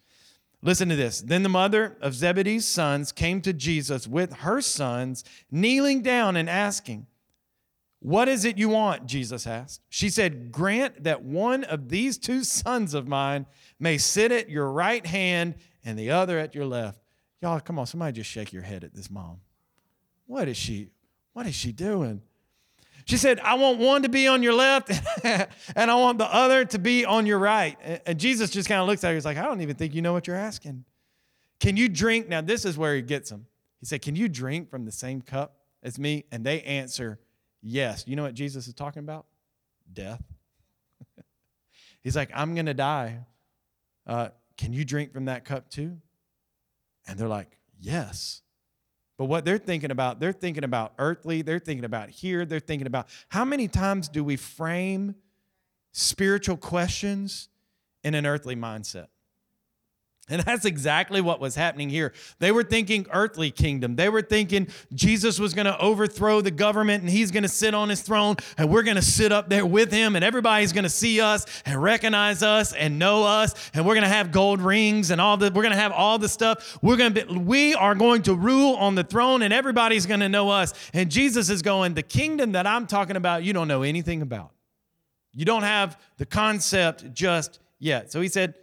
Listen 0.62 0.88
to 0.88 0.96
this. 0.96 1.20
Then 1.20 1.42
the 1.42 1.48
mother 1.48 1.96
of 2.00 2.14
Zebedee's 2.14 2.66
sons 2.66 3.12
came 3.12 3.40
to 3.42 3.52
Jesus 3.52 4.06
with 4.06 4.34
her 4.34 4.60
sons, 4.60 5.24
kneeling 5.50 6.02
down 6.02 6.36
and 6.36 6.48
asking, 6.48 7.06
What 8.00 8.28
is 8.28 8.44
it 8.44 8.58
you 8.58 8.68
want? 8.68 9.06
Jesus 9.06 9.46
asked. 9.46 9.82
She 9.88 10.10
said, 10.10 10.50
Grant 10.52 11.04
that 11.04 11.22
one 11.22 11.64
of 11.64 11.88
these 11.88 12.18
two 12.18 12.42
sons 12.44 12.94
of 12.94 13.06
mine 13.06 13.46
may 13.78 13.98
sit 13.98 14.32
at 14.32 14.50
your 14.50 14.70
right 14.70 15.06
hand 15.06 15.54
and 15.84 15.98
the 15.98 16.10
other 16.10 16.38
at 16.38 16.54
your 16.54 16.66
left. 16.66 17.00
Y'all, 17.40 17.60
come 17.60 17.78
on, 17.78 17.86
somebody 17.86 18.12
just 18.12 18.30
shake 18.30 18.52
your 18.52 18.62
head 18.62 18.84
at 18.84 18.94
this 18.94 19.10
mom. 19.10 19.40
what 20.26 20.48
is 20.48 20.56
she, 20.56 20.90
what 21.32 21.46
is 21.46 21.54
she 21.54 21.72
doing? 21.72 22.22
She 23.04 23.16
said, 23.16 23.40
I 23.40 23.54
want 23.54 23.78
one 23.78 24.02
to 24.02 24.08
be 24.10 24.26
on 24.26 24.42
your 24.42 24.52
left 24.52 24.90
and 25.24 25.90
I 25.90 25.94
want 25.94 26.18
the 26.18 26.26
other 26.26 26.66
to 26.66 26.78
be 26.78 27.06
on 27.06 27.24
your 27.24 27.38
right. 27.38 27.78
And 28.04 28.20
Jesus 28.20 28.50
just 28.50 28.68
kind 28.68 28.82
of 28.82 28.86
looks 28.86 29.02
at 29.02 29.08
her. 29.08 29.14
He's 29.14 29.24
like, 29.24 29.38
I 29.38 29.44
don't 29.44 29.62
even 29.62 29.76
think 29.76 29.94
you 29.94 30.02
know 30.02 30.12
what 30.12 30.26
you're 30.26 30.36
asking. 30.36 30.84
Can 31.58 31.76
you 31.76 31.88
drink? 31.88 32.28
Now, 32.28 32.42
this 32.42 32.64
is 32.64 32.76
where 32.76 32.94
he 32.94 33.02
gets 33.02 33.30
them. 33.30 33.46
He 33.80 33.86
said, 33.86 34.02
Can 34.02 34.14
you 34.14 34.28
drink 34.28 34.70
from 34.70 34.84
the 34.84 34.92
same 34.92 35.22
cup 35.22 35.56
as 35.82 35.98
me? 35.98 36.24
And 36.30 36.44
they 36.44 36.60
answer, 36.62 37.18
Yes. 37.62 38.04
You 38.06 38.16
know 38.16 38.22
what 38.22 38.34
Jesus 38.34 38.68
is 38.68 38.74
talking 38.74 39.00
about? 39.00 39.26
Death. 39.92 40.22
He's 42.02 42.14
like, 42.14 42.30
I'm 42.34 42.54
going 42.54 42.66
to 42.66 42.74
die. 42.74 43.20
Uh, 44.06 44.28
can 44.58 44.72
you 44.74 44.84
drink 44.84 45.12
from 45.12 45.26
that 45.26 45.44
cup 45.46 45.70
too? 45.70 45.96
And 47.06 47.18
they're 47.18 47.28
like, 47.28 47.58
Yes. 47.80 48.42
But 49.16 49.24
what 49.24 49.44
they're 49.44 49.58
thinking 49.58 49.90
about, 49.90 50.20
they're 50.20 50.32
thinking 50.32 50.62
about 50.62 50.92
earthly, 50.98 51.42
they're 51.42 51.58
thinking 51.58 51.84
about 51.84 52.08
here, 52.08 52.44
they're 52.44 52.60
thinking 52.60 52.86
about 52.86 53.08
how 53.28 53.44
many 53.44 53.66
times 53.66 54.08
do 54.08 54.22
we 54.22 54.36
frame 54.36 55.16
spiritual 55.92 56.56
questions 56.56 57.48
in 58.04 58.14
an 58.14 58.26
earthly 58.26 58.54
mindset? 58.54 59.08
And 60.38 60.42
that's 60.42 60.66
exactly 60.66 61.22
what 61.22 61.40
was 61.40 61.54
happening 61.54 61.88
here. 61.88 62.12
They 62.38 62.52
were 62.52 62.62
thinking 62.62 63.06
earthly 63.10 63.50
kingdom. 63.50 63.96
They 63.96 64.10
were 64.10 64.20
thinking 64.20 64.68
Jesus 64.92 65.38
was 65.38 65.54
going 65.54 65.64
to 65.64 65.78
overthrow 65.78 66.42
the 66.42 66.50
government 66.50 67.02
and 67.02 67.10
he's 67.10 67.30
going 67.30 67.44
to 67.44 67.48
sit 67.48 67.72
on 67.74 67.88
his 67.88 68.02
throne 68.02 68.36
and 68.58 68.68
we're 68.68 68.82
going 68.82 68.96
to 68.96 69.02
sit 69.02 69.32
up 69.32 69.48
there 69.48 69.64
with 69.64 69.90
him 69.90 70.16
and 70.16 70.24
everybody's 70.24 70.74
going 70.74 70.84
to 70.84 70.90
see 70.90 71.20
us 71.22 71.46
and 71.64 71.82
recognize 71.82 72.42
us 72.42 72.74
and 72.74 72.98
know 72.98 73.24
us 73.24 73.54
and 73.72 73.86
we're 73.86 73.94
going 73.94 74.02
to 74.02 74.08
have 74.08 74.30
gold 74.30 74.60
rings 74.60 75.10
and 75.10 75.18
all 75.18 75.38
the 75.38 75.46
we're 75.46 75.62
going 75.62 75.74
to 75.74 75.80
have 75.80 75.92
all 75.92 76.18
the 76.18 76.28
stuff. 76.28 76.78
We're 76.82 76.98
going 76.98 77.14
to 77.14 77.24
be, 77.24 77.38
we 77.38 77.74
are 77.74 77.94
going 77.94 78.22
to 78.22 78.34
rule 78.34 78.74
on 78.74 78.96
the 78.96 79.04
throne 79.04 79.40
and 79.40 79.52
everybody's 79.52 80.04
going 80.04 80.20
to 80.20 80.28
know 80.28 80.50
us. 80.50 80.74
And 80.92 81.10
Jesus 81.10 81.48
is 81.48 81.62
going, 81.62 81.94
"The 81.94 82.02
kingdom 82.02 82.52
that 82.52 82.66
I'm 82.66 82.86
talking 82.86 83.16
about, 83.16 83.44
you 83.44 83.54
don't 83.54 83.68
know 83.68 83.82
anything 83.82 84.20
about. 84.20 84.50
You 85.32 85.46
don't 85.46 85.62
have 85.62 85.98
the 86.18 86.26
concept 86.26 87.14
just 87.14 87.60
yet." 87.78 88.12
So 88.12 88.20
he 88.20 88.28
said, 88.28 88.54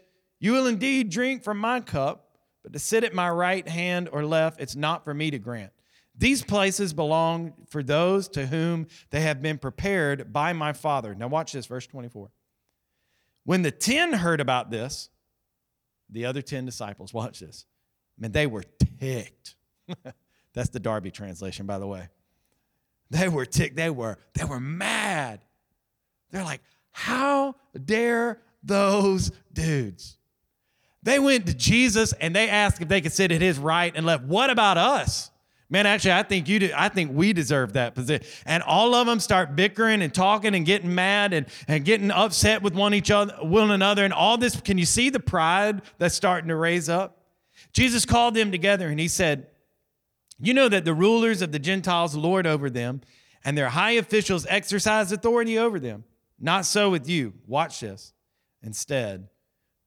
you 0.45 0.51
will 0.51 0.67
indeed 0.67 1.09
drink 1.09 1.43
from 1.43 1.57
my 1.57 1.79
cup, 1.79 2.37
but 2.61 2.71
to 2.71 2.77
sit 2.77 3.03
at 3.03 3.15
my 3.15 3.27
right 3.27 3.67
hand 3.67 4.07
or 4.11 4.23
left, 4.23 4.61
it's 4.61 4.75
not 4.75 5.03
for 5.03 5.11
me 5.11 5.31
to 5.31 5.39
grant. 5.39 5.71
These 6.15 6.43
places 6.43 6.93
belong 6.93 7.53
for 7.67 7.81
those 7.81 8.27
to 8.29 8.45
whom 8.45 8.85
they 9.09 9.21
have 9.21 9.41
been 9.41 9.57
prepared 9.57 10.31
by 10.31 10.53
my 10.53 10.71
Father. 10.71 11.15
Now, 11.15 11.29
watch 11.29 11.53
this, 11.53 11.65
verse 11.65 11.87
24. 11.87 12.29
When 13.43 13.63
the 13.63 13.71
10 13.71 14.13
heard 14.13 14.39
about 14.39 14.69
this, 14.69 15.09
the 16.11 16.27
other 16.27 16.43
10 16.43 16.63
disciples, 16.63 17.11
watch 17.13 17.39
this, 17.39 17.65
man, 18.15 18.31
they 18.31 18.45
were 18.45 18.65
ticked. 18.99 19.55
That's 20.53 20.69
the 20.69 20.79
Darby 20.79 21.09
translation, 21.09 21.65
by 21.65 21.79
the 21.79 21.87
way. 21.87 22.09
They 23.09 23.29
were 23.29 23.47
ticked. 23.47 23.77
They 23.77 23.89
were, 23.89 24.19
they 24.35 24.45
were 24.45 24.59
mad. 24.59 25.43
They're 26.29 26.43
like, 26.43 26.61
how 26.91 27.55
dare 27.83 28.43
those 28.61 29.31
dudes? 29.51 30.19
They 31.05 31.19
went 31.19 31.45
to 31.45 31.53
Jesus 31.53 32.13
and 32.13 32.35
they 32.35 32.49
asked 32.49 32.81
if 32.81 32.87
they 32.87 32.99
could 32.99 33.13
sit 33.13 33.31
at 33.31 33.39
his 33.39 33.59
right 33.59 33.93
and 33.95 34.07
left. 34.07 34.23
What 34.23 34.49
about 34.49 34.77
us? 34.77 35.29
Man, 35.69 35.85
actually, 35.85 36.13
I 36.13 36.23
think 36.23 36.47
you. 36.49 36.59
Do, 36.59 36.71
I 36.75 36.89
think 36.89 37.11
we 37.13 37.31
deserve 37.31 37.73
that 37.73 37.95
position. 37.95 38.25
And 38.45 38.61
all 38.63 38.93
of 38.95 39.05
them 39.07 39.19
start 39.19 39.55
bickering 39.55 40.01
and 40.01 40.13
talking 40.13 40.55
and 40.55 40.65
getting 40.65 40.93
mad 40.93 41.31
and, 41.31 41.45
and 41.67 41.85
getting 41.85 42.11
upset 42.11 42.63
with 42.63 42.73
one 42.73 42.93
each 42.93 43.11
other, 43.11 43.35
one 43.41 43.71
another, 43.71 44.03
and 44.03 44.13
all 44.13 44.37
this. 44.37 44.59
Can 44.59 44.77
you 44.77 44.85
see 44.85 45.09
the 45.09 45.19
pride 45.19 45.83
that's 45.97 46.15
starting 46.15 46.49
to 46.49 46.55
raise 46.55 46.89
up? 46.89 47.23
Jesus 47.71 48.05
called 48.05 48.33
them 48.33 48.51
together 48.51 48.87
and 48.87 48.99
he 48.99 49.07
said, 49.07 49.47
"You 50.39 50.53
know 50.55 50.69
that 50.69 50.85
the 50.85 50.93
rulers 50.93 51.41
of 51.41 51.51
the 51.51 51.59
Gentiles 51.59 52.15
lord 52.15 52.47
over 52.47 52.69
them, 52.69 53.01
and 53.43 53.55
their 53.55 53.69
high 53.69 53.91
officials 53.91 54.45
exercise 54.49 55.11
authority 55.11 55.57
over 55.57 55.79
them. 55.79 56.03
Not 56.39 56.65
so 56.65 56.89
with 56.89 57.07
you. 57.07 57.33
Watch 57.45 57.79
this. 57.79 58.13
Instead." 58.63 59.29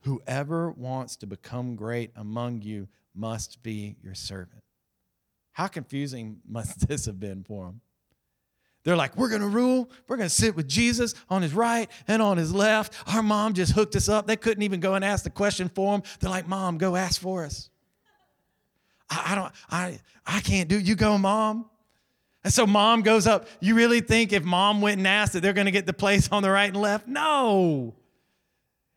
Whoever 0.03 0.71
wants 0.71 1.17
to 1.17 1.27
become 1.27 1.77
great 1.77 2.11
among 2.17 2.63
you 2.63 2.89
must 3.15 3.63
be 3.63 3.97
your 4.03 4.15
servant. 4.15 4.63
How 5.53 5.67
confusing 5.67 6.41
must 6.49 6.87
this 6.89 7.07
have 7.07 7.19
been 7.19 7.45
for 7.45 7.67
them? 7.67 7.81
They're 8.85 8.97
like, 8.97 9.17
we're 9.17 9.29
going 9.29 9.43
to 9.43 9.49
rule. 9.49 9.91
We're 10.07 10.17
going 10.17 10.29
to 10.29 10.35
sit 10.35 10.57
with 10.57 10.69
Jesus 10.69 11.15
on 11.29 11.43
his 11.43 11.53
right 11.53 11.91
and 12.07 12.23
on 12.23 12.39
his 12.39 12.55
left. 12.55 12.95
Our 13.13 13.23
mom 13.23 13.53
just 13.53 13.73
hooked 13.73 13.97
us 13.97 14.09
up. 14.09 14.27
They 14.27 14.37
couldn't 14.37 14.63
even 14.63 14.81
go 14.81 14.95
and 14.95 15.05
ask 15.05 15.25
the 15.25 15.31
question 15.31 15.69
for 15.69 15.93
them. 15.93 16.03
They're 16.21 16.31
like, 16.31 16.49
Mom, 16.49 16.79
go 16.79 16.97
ask 16.97 17.21
for 17.21 17.45
us. 17.45 17.69
I, 19.11 19.33
I 19.33 19.35
don't, 19.35 19.53
I, 19.69 20.01
I 20.25 20.41
can't 20.41 20.69
do. 20.69 20.79
You 20.79 20.95
go, 20.95 21.19
Mom. 21.19 21.67
And 22.45 22.53
so 22.53 22.67
mom 22.67 23.03
goes 23.03 23.27
up. 23.27 23.49
You 23.61 23.75
really 23.75 24.01
think 24.01 24.33
if 24.33 24.45
mom 24.45 24.81
went 24.81 24.97
and 24.99 25.07
asked 25.07 25.33
that 25.35 25.43
they're 25.43 25.53
going 25.53 25.67
to 25.67 25.73
get 25.73 25.85
the 25.85 25.93
place 25.93 26.29
on 26.31 26.43
the 26.43 26.51
right 26.51 26.69
and 26.69 26.81
left? 26.81 27.07
No. 27.07 27.95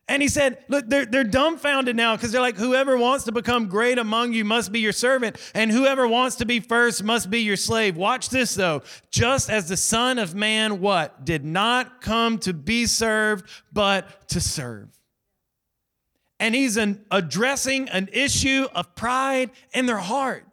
And 0.08 0.20
he 0.20 0.28
said, 0.28 0.58
Look, 0.68 0.88
they're, 0.88 1.06
they're 1.06 1.24
dumbfounded 1.24 1.96
now 1.96 2.16
because 2.16 2.32
they're 2.32 2.40
like, 2.40 2.56
Whoever 2.56 2.96
wants 2.96 3.24
to 3.24 3.32
become 3.32 3.68
great 3.68 3.98
among 3.98 4.32
you 4.32 4.44
must 4.44 4.72
be 4.72 4.80
your 4.80 4.92
servant, 4.92 5.36
and 5.54 5.70
whoever 5.70 6.06
wants 6.06 6.36
to 6.36 6.44
be 6.44 6.60
first 6.60 7.02
must 7.04 7.30
be 7.30 7.40
your 7.40 7.56
slave. 7.56 7.96
Watch 7.96 8.28
this 8.28 8.54
though. 8.54 8.82
Just 9.10 9.48
as 9.48 9.68
the 9.68 9.76
Son 9.76 10.18
of 10.18 10.34
Man, 10.34 10.80
what? 10.80 11.24
Did 11.24 11.44
not 11.44 12.00
come 12.00 12.38
to 12.40 12.52
be 12.52 12.86
served, 12.86 13.48
but 13.72 14.28
to 14.28 14.40
serve. 14.40 14.88
And 16.40 16.56
he's 16.56 16.76
an, 16.76 17.04
addressing 17.10 17.88
an 17.88 18.08
issue 18.12 18.66
of 18.74 18.96
pride 18.96 19.50
in 19.72 19.86
their 19.86 19.98
heart. 19.98 20.44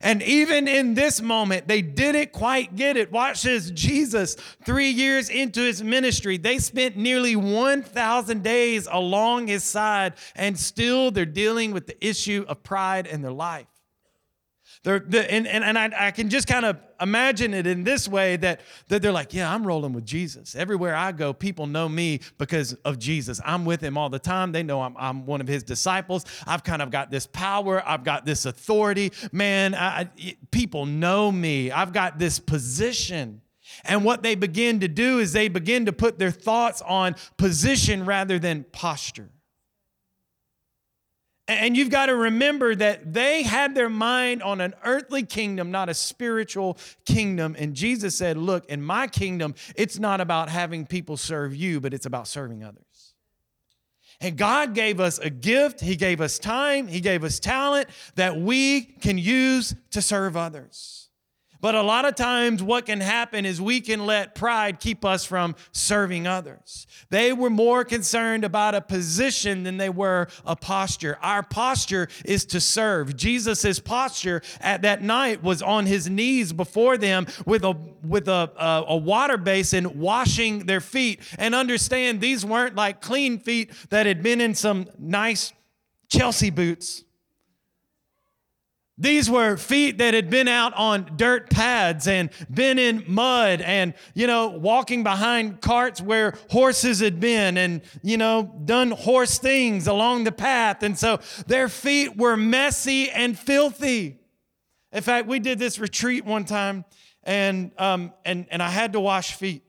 And 0.00 0.22
even 0.22 0.66
in 0.66 0.94
this 0.94 1.20
moment, 1.20 1.68
they 1.68 1.82
didn't 1.82 2.32
quite 2.32 2.74
get 2.74 2.96
it. 2.96 3.12
Watch 3.12 3.42
this 3.42 3.70
Jesus, 3.70 4.34
three 4.64 4.88
years 4.90 5.28
into 5.28 5.60
his 5.60 5.82
ministry, 5.82 6.38
they 6.38 6.58
spent 6.58 6.96
nearly 6.96 7.36
1,000 7.36 8.42
days 8.42 8.88
along 8.90 9.48
his 9.48 9.62
side, 9.62 10.14
and 10.34 10.58
still 10.58 11.10
they're 11.10 11.26
dealing 11.26 11.72
with 11.72 11.86
the 11.86 12.06
issue 12.06 12.46
of 12.48 12.62
pride 12.62 13.06
in 13.06 13.20
their 13.20 13.32
life. 13.32 13.66
They're, 14.82 14.98
the, 14.98 15.30
and 15.30 15.46
and, 15.46 15.78
I, 15.78 16.08
I 16.08 16.10
can 16.10 16.30
just 16.30 16.48
kind 16.48 16.64
of 16.64 16.78
imagine 17.02 17.52
it 17.52 17.66
in 17.66 17.84
this 17.84 18.08
way 18.08 18.36
that, 18.38 18.62
that 18.88 19.02
they're 19.02 19.12
like, 19.12 19.34
yeah, 19.34 19.52
I'm 19.52 19.66
rolling 19.66 19.92
with 19.92 20.06
Jesus. 20.06 20.54
Everywhere 20.54 20.94
I 20.96 21.12
go, 21.12 21.34
people 21.34 21.66
know 21.66 21.86
me 21.86 22.20
because 22.38 22.72
of 22.86 22.98
Jesus. 22.98 23.42
I'm 23.44 23.66
with 23.66 23.82
him 23.82 23.98
all 23.98 24.08
the 24.08 24.18
time. 24.18 24.52
They 24.52 24.62
know 24.62 24.80
I'm, 24.80 24.96
I'm 24.96 25.26
one 25.26 25.42
of 25.42 25.48
his 25.48 25.62
disciples. 25.62 26.24
I've 26.46 26.64
kind 26.64 26.80
of 26.80 26.90
got 26.90 27.10
this 27.10 27.26
power, 27.26 27.86
I've 27.86 28.04
got 28.04 28.24
this 28.24 28.46
authority. 28.46 29.12
Man, 29.32 29.74
I, 29.74 30.08
people 30.50 30.86
know 30.86 31.30
me. 31.30 31.70
I've 31.70 31.92
got 31.92 32.18
this 32.18 32.38
position. 32.38 33.42
And 33.84 34.02
what 34.02 34.22
they 34.22 34.34
begin 34.34 34.80
to 34.80 34.88
do 34.88 35.18
is 35.18 35.34
they 35.34 35.48
begin 35.48 35.86
to 35.86 35.92
put 35.92 36.18
their 36.18 36.30
thoughts 36.30 36.80
on 36.80 37.16
position 37.36 38.06
rather 38.06 38.38
than 38.38 38.64
posture. 38.72 39.28
And 41.50 41.76
you've 41.76 41.90
got 41.90 42.06
to 42.06 42.14
remember 42.14 42.76
that 42.76 43.12
they 43.12 43.42
had 43.42 43.74
their 43.74 43.88
mind 43.88 44.40
on 44.40 44.60
an 44.60 44.72
earthly 44.84 45.24
kingdom, 45.24 45.72
not 45.72 45.88
a 45.88 45.94
spiritual 45.94 46.78
kingdom. 47.04 47.56
And 47.58 47.74
Jesus 47.74 48.16
said, 48.16 48.36
Look, 48.36 48.66
in 48.66 48.80
my 48.80 49.08
kingdom, 49.08 49.56
it's 49.74 49.98
not 49.98 50.20
about 50.20 50.48
having 50.48 50.86
people 50.86 51.16
serve 51.16 51.52
you, 51.56 51.80
but 51.80 51.92
it's 51.92 52.06
about 52.06 52.28
serving 52.28 52.62
others. 52.62 52.84
And 54.20 54.36
God 54.36 54.74
gave 54.74 55.00
us 55.00 55.18
a 55.18 55.28
gift, 55.28 55.80
He 55.80 55.96
gave 55.96 56.20
us 56.20 56.38
time, 56.38 56.86
He 56.86 57.00
gave 57.00 57.24
us 57.24 57.40
talent 57.40 57.88
that 58.14 58.36
we 58.36 58.82
can 58.82 59.18
use 59.18 59.74
to 59.90 60.00
serve 60.00 60.36
others. 60.36 60.99
But 61.60 61.74
a 61.74 61.82
lot 61.82 62.04
of 62.04 62.14
times, 62.14 62.62
what 62.62 62.86
can 62.86 63.00
happen 63.00 63.44
is 63.44 63.60
we 63.60 63.80
can 63.80 64.06
let 64.06 64.34
pride 64.34 64.80
keep 64.80 65.04
us 65.04 65.24
from 65.24 65.54
serving 65.72 66.26
others. 66.26 66.86
They 67.10 67.32
were 67.32 67.50
more 67.50 67.84
concerned 67.84 68.44
about 68.44 68.74
a 68.74 68.80
position 68.80 69.62
than 69.62 69.76
they 69.76 69.90
were 69.90 70.28
a 70.46 70.56
posture. 70.56 71.18
Our 71.20 71.42
posture 71.42 72.08
is 72.24 72.44
to 72.46 72.60
serve. 72.60 73.16
Jesus' 73.16 73.78
posture 73.78 74.42
at 74.60 74.82
that 74.82 75.02
night 75.02 75.42
was 75.42 75.60
on 75.60 75.86
his 75.86 76.08
knees 76.08 76.52
before 76.52 76.96
them 76.96 77.26
with 77.44 77.64
a 77.64 77.76
with 78.02 78.28
a, 78.28 78.50
a, 78.56 78.84
a 78.88 78.96
water 78.96 79.36
basin 79.36 79.98
washing 79.98 80.66
their 80.66 80.80
feet. 80.80 81.20
And 81.38 81.54
understand 81.54 82.20
these 82.20 82.44
weren't 82.44 82.74
like 82.74 83.00
clean 83.00 83.38
feet 83.38 83.70
that 83.90 84.06
had 84.06 84.22
been 84.22 84.40
in 84.40 84.54
some 84.54 84.88
nice 84.98 85.52
Chelsea 86.08 86.50
boots. 86.50 87.04
These 89.00 89.30
were 89.30 89.56
feet 89.56 89.96
that 89.96 90.12
had 90.12 90.28
been 90.28 90.46
out 90.46 90.74
on 90.74 91.12
dirt 91.16 91.48
pads 91.48 92.06
and 92.06 92.28
been 92.52 92.78
in 92.78 93.02
mud 93.06 93.62
and, 93.62 93.94
you 94.12 94.26
know, 94.26 94.48
walking 94.48 95.02
behind 95.02 95.62
carts 95.62 96.02
where 96.02 96.34
horses 96.50 97.00
had 97.00 97.18
been 97.18 97.56
and, 97.56 97.80
you 98.02 98.18
know, 98.18 98.54
done 98.66 98.90
horse 98.90 99.38
things 99.38 99.86
along 99.86 100.24
the 100.24 100.32
path. 100.32 100.82
And 100.82 100.98
so 100.98 101.18
their 101.46 101.70
feet 101.70 102.18
were 102.18 102.36
messy 102.36 103.08
and 103.08 103.38
filthy. 103.38 104.20
In 104.92 105.02
fact, 105.02 105.26
we 105.26 105.38
did 105.38 105.58
this 105.58 105.78
retreat 105.78 106.26
one 106.26 106.44
time 106.44 106.84
and, 107.22 107.70
um, 107.78 108.12
and, 108.26 108.46
and 108.50 108.62
I 108.62 108.68
had 108.68 108.92
to 108.92 109.00
wash 109.00 109.32
feet. 109.32 109.62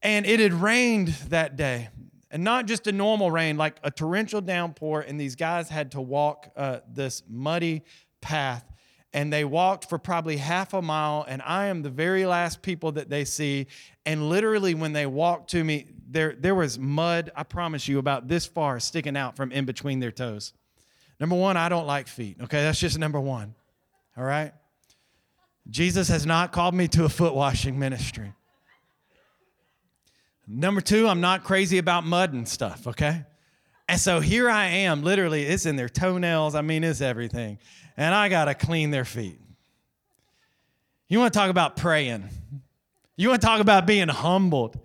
And 0.00 0.24
it 0.24 0.40
had 0.40 0.54
rained 0.54 1.08
that 1.28 1.56
day. 1.56 1.90
And 2.30 2.44
not 2.44 2.66
just 2.66 2.86
a 2.86 2.92
normal 2.92 3.30
rain, 3.30 3.56
like 3.56 3.76
a 3.82 3.90
torrential 3.90 4.40
downpour, 4.40 5.00
and 5.00 5.18
these 5.18 5.34
guys 5.34 5.68
had 5.68 5.92
to 5.92 6.00
walk 6.00 6.50
uh, 6.56 6.80
this 6.92 7.22
muddy 7.28 7.84
path. 8.20 8.64
and 9.14 9.32
they 9.32 9.44
walked 9.44 9.88
for 9.88 9.98
probably 9.98 10.36
half 10.36 10.74
a 10.74 10.82
mile 10.82 11.24
and 11.26 11.40
i 11.42 11.66
am 11.66 11.80
the 11.82 11.88
very 11.88 12.26
last 12.26 12.60
people 12.60 12.92
that 12.92 13.08
they 13.08 13.24
see. 13.24 13.66
And 14.04 14.28
literally 14.28 14.74
when 14.74 14.92
they 14.92 15.06
walked 15.06 15.50
to 15.52 15.64
me 15.64 15.86
there, 16.10 16.34
there 16.38 16.54
was 16.54 16.78
mud 16.78 17.30
i 17.34 17.42
promise 17.42 17.88
you 17.88 17.98
about 17.98 18.28
this 18.28 18.44
far 18.44 18.80
sticking 18.80 19.16
out 19.16 19.34
from 19.36 19.50
in 19.50 19.64
between 19.64 20.00
their 20.00 20.12
toes. 20.12 20.52
Number 21.20 21.36
one 21.36 21.56
i 21.56 21.68
don't 21.68 21.86
like 21.86 22.06
feet 22.08 22.36
okay? 22.42 22.62
That's 22.62 22.80
just 22.80 22.98
number 22.98 23.20
one 23.20 23.54
all 24.16 24.24
right? 24.24 24.52
Jesus 25.70 26.08
has 26.08 26.26
not 26.26 26.52
called 26.52 26.74
me 26.74 26.88
to 26.88 27.04
a 27.04 27.08
foot 27.08 27.34
washing 27.34 27.78
ministry 27.78 28.34
number 30.48 30.80
two 30.80 31.06
i'm 31.06 31.20
not 31.20 31.44
crazy 31.44 31.78
about 31.78 32.04
mud 32.04 32.32
and 32.32 32.48
stuff 32.48 32.86
okay 32.86 33.24
and 33.90 33.98
so 33.98 34.20
here 34.20 34.50
I 34.50 34.66
am, 34.66 35.02
literally, 35.02 35.44
it's 35.44 35.64
in 35.64 35.76
their 35.76 35.88
toenails. 35.88 36.54
I 36.54 36.60
mean, 36.60 36.84
it's 36.84 37.00
everything 37.00 37.56
and 37.98 38.14
I 38.14 38.28
got 38.28 38.46
to 38.46 38.54
clean 38.54 38.90
their 38.92 39.04
feet. 39.04 39.40
You 41.08 41.18
want 41.18 41.32
to 41.32 41.38
talk 41.38 41.50
about 41.50 41.76
praying? 41.76 42.28
You 43.16 43.28
want 43.28 43.42
to 43.42 43.46
talk 43.46 43.60
about 43.60 43.86
being 43.86 44.08
humbled? 44.08 44.78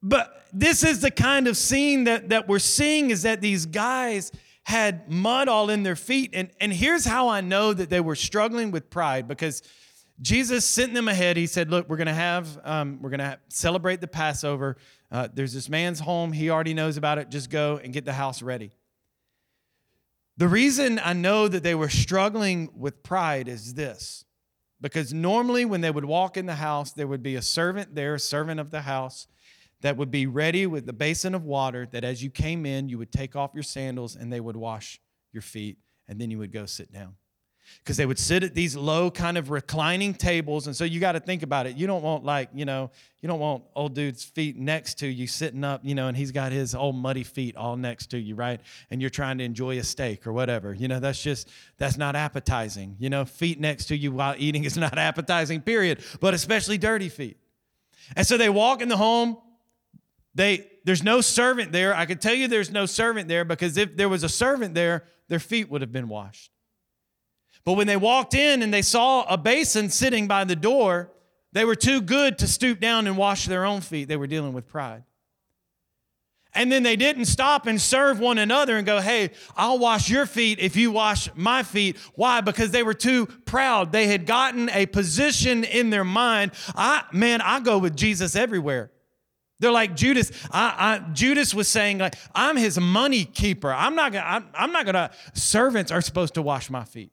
But 0.00 0.44
this 0.52 0.84
is 0.84 1.00
the 1.00 1.10
kind 1.10 1.48
of 1.48 1.56
scene 1.56 2.04
that, 2.04 2.28
that 2.28 2.46
we're 2.46 2.60
seeing 2.60 3.10
is 3.10 3.22
that 3.22 3.40
these 3.40 3.66
guys 3.66 4.30
had 4.62 5.10
mud 5.10 5.48
all 5.48 5.70
in 5.70 5.82
their 5.82 5.96
feet. 5.96 6.30
And, 6.34 6.50
and 6.60 6.72
here's 6.72 7.04
how 7.04 7.28
I 7.28 7.40
know 7.40 7.72
that 7.72 7.90
they 7.90 8.00
were 8.00 8.14
struggling 8.14 8.70
with 8.70 8.90
pride 8.90 9.26
because 9.26 9.62
Jesus 10.20 10.64
sent 10.64 10.94
them 10.94 11.06
ahead. 11.06 11.36
He 11.36 11.46
said, 11.46 11.70
Look, 11.70 11.88
we're 11.88 11.96
going 11.96 12.08
to 12.08 12.14
have, 12.14 12.58
um, 12.64 12.98
we're 13.00 13.10
going 13.10 13.20
to 13.20 13.38
celebrate 13.48 14.00
the 14.00 14.08
Passover. 14.08 14.76
Uh, 15.10 15.28
there's 15.32 15.52
this 15.52 15.68
man's 15.68 16.00
home. 16.00 16.32
He 16.32 16.50
already 16.50 16.74
knows 16.74 16.96
about 16.96 17.18
it. 17.18 17.30
Just 17.30 17.50
go 17.50 17.80
and 17.82 17.92
get 17.92 18.04
the 18.04 18.12
house 18.12 18.42
ready. 18.42 18.72
The 20.36 20.48
reason 20.48 21.00
I 21.02 21.12
know 21.12 21.48
that 21.48 21.62
they 21.62 21.74
were 21.74 21.88
struggling 21.88 22.70
with 22.76 23.02
pride 23.02 23.48
is 23.48 23.74
this 23.74 24.24
because 24.80 25.12
normally 25.12 25.64
when 25.64 25.80
they 25.80 25.90
would 25.90 26.04
walk 26.04 26.36
in 26.36 26.46
the 26.46 26.54
house, 26.54 26.92
there 26.92 27.06
would 27.06 27.22
be 27.22 27.34
a 27.34 27.42
servant 27.42 27.94
there, 27.94 28.14
a 28.14 28.20
servant 28.20 28.60
of 28.60 28.70
the 28.70 28.82
house, 28.82 29.26
that 29.80 29.96
would 29.96 30.10
be 30.10 30.26
ready 30.26 30.66
with 30.66 30.86
the 30.86 30.92
basin 30.92 31.34
of 31.34 31.44
water 31.44 31.86
that 31.92 32.02
as 32.02 32.22
you 32.22 32.30
came 32.30 32.66
in, 32.66 32.88
you 32.88 32.98
would 32.98 33.12
take 33.12 33.36
off 33.36 33.52
your 33.54 33.62
sandals 33.62 34.16
and 34.16 34.32
they 34.32 34.40
would 34.40 34.56
wash 34.56 35.00
your 35.32 35.42
feet, 35.42 35.78
and 36.08 36.20
then 36.20 36.30
you 36.30 36.38
would 36.38 36.52
go 36.52 36.66
sit 36.66 36.92
down 36.92 37.14
because 37.82 37.96
they 37.96 38.06
would 38.06 38.18
sit 38.18 38.42
at 38.42 38.54
these 38.54 38.76
low 38.76 39.10
kind 39.10 39.38
of 39.38 39.50
reclining 39.50 40.14
tables 40.14 40.66
and 40.66 40.76
so 40.76 40.84
you 40.84 41.00
got 41.00 41.12
to 41.12 41.20
think 41.20 41.42
about 41.42 41.66
it. 41.66 41.76
You 41.76 41.86
don't 41.86 42.02
want 42.02 42.24
like 42.24 42.50
you 42.54 42.64
know 42.64 42.90
you 43.20 43.28
don't 43.28 43.40
want 43.40 43.64
old 43.74 43.94
dude's 43.94 44.22
feet 44.22 44.56
next 44.56 44.98
to 45.00 45.06
you 45.06 45.26
sitting 45.26 45.64
up 45.64 45.80
you 45.84 45.94
know 45.94 46.08
and 46.08 46.16
he's 46.16 46.30
got 46.30 46.52
his 46.52 46.74
old 46.74 46.96
muddy 46.96 47.24
feet 47.24 47.56
all 47.56 47.76
next 47.76 48.08
to 48.08 48.18
you 48.18 48.34
right? 48.34 48.60
And 48.90 49.00
you're 49.00 49.10
trying 49.10 49.38
to 49.38 49.44
enjoy 49.44 49.78
a 49.78 49.82
steak 49.82 50.26
or 50.26 50.32
whatever. 50.32 50.74
You 50.74 50.88
know 50.88 51.00
that's 51.00 51.22
just 51.22 51.48
that's 51.78 51.96
not 51.96 52.16
appetizing. 52.16 52.96
You 52.98 53.10
know 53.10 53.24
feet 53.24 53.60
next 53.60 53.86
to 53.86 53.96
you 53.96 54.12
while 54.12 54.34
eating 54.38 54.64
is 54.64 54.76
not 54.76 54.98
appetizing 54.98 55.62
period 55.62 56.02
but 56.20 56.34
especially 56.34 56.78
dirty 56.78 57.08
feet. 57.08 57.38
And 58.16 58.26
so 58.26 58.36
they 58.36 58.48
walk 58.48 58.82
in 58.82 58.88
the 58.88 58.96
home. 58.96 59.38
They 60.34 60.66
there's 60.84 61.02
no 61.02 61.20
servant 61.20 61.72
there. 61.72 61.94
I 61.94 62.06
can 62.06 62.18
tell 62.18 62.34
you 62.34 62.48
there's 62.48 62.70
no 62.70 62.86
servant 62.86 63.28
there 63.28 63.44
because 63.44 63.76
if 63.76 63.96
there 63.96 64.08
was 64.08 64.22
a 64.22 64.28
servant 64.28 64.74
there 64.74 65.04
their 65.28 65.38
feet 65.38 65.70
would 65.70 65.82
have 65.82 65.92
been 65.92 66.08
washed 66.08 66.50
but 67.68 67.74
when 67.74 67.86
they 67.86 67.98
walked 67.98 68.32
in 68.32 68.62
and 68.62 68.72
they 68.72 68.80
saw 68.80 69.24
a 69.24 69.36
basin 69.36 69.90
sitting 69.90 70.26
by 70.26 70.44
the 70.44 70.56
door, 70.56 71.10
they 71.52 71.66
were 71.66 71.74
too 71.74 72.00
good 72.00 72.38
to 72.38 72.46
stoop 72.46 72.80
down 72.80 73.06
and 73.06 73.14
wash 73.14 73.44
their 73.44 73.66
own 73.66 73.82
feet. 73.82 74.08
They 74.08 74.16
were 74.16 74.26
dealing 74.26 74.54
with 74.54 74.66
pride. 74.66 75.04
And 76.54 76.72
then 76.72 76.82
they 76.82 76.96
didn't 76.96 77.26
stop 77.26 77.66
and 77.66 77.78
serve 77.78 78.20
one 78.20 78.38
another 78.38 78.78
and 78.78 78.86
go, 78.86 79.02
hey, 79.02 79.32
I'll 79.54 79.78
wash 79.78 80.08
your 80.08 80.24
feet 80.24 80.60
if 80.60 80.76
you 80.76 80.90
wash 80.90 81.28
my 81.34 81.62
feet. 81.62 81.98
Why? 82.14 82.40
Because 82.40 82.70
they 82.70 82.82
were 82.82 82.94
too 82.94 83.26
proud. 83.26 83.92
They 83.92 84.06
had 84.06 84.24
gotten 84.24 84.70
a 84.70 84.86
position 84.86 85.62
in 85.64 85.90
their 85.90 86.04
mind. 86.04 86.52
I, 86.74 87.02
man, 87.12 87.42
I 87.42 87.60
go 87.60 87.76
with 87.76 87.94
Jesus 87.94 88.34
everywhere. 88.34 88.90
They're 89.60 89.70
like 89.70 89.94
Judas. 89.94 90.32
I, 90.50 91.02
I, 91.04 91.12
Judas 91.12 91.52
was 91.52 91.68
saying, 91.68 91.98
like, 91.98 92.14
I'm 92.34 92.56
his 92.56 92.80
money 92.80 93.26
keeper. 93.26 93.70
I'm 93.70 93.94
not 93.94 94.14
gonna, 94.14 94.24
I'm, 94.24 94.46
I'm 94.54 94.72
not 94.72 94.86
gonna, 94.86 95.10
servants 95.34 95.92
are 95.92 96.00
supposed 96.00 96.32
to 96.32 96.40
wash 96.40 96.70
my 96.70 96.84
feet. 96.84 97.12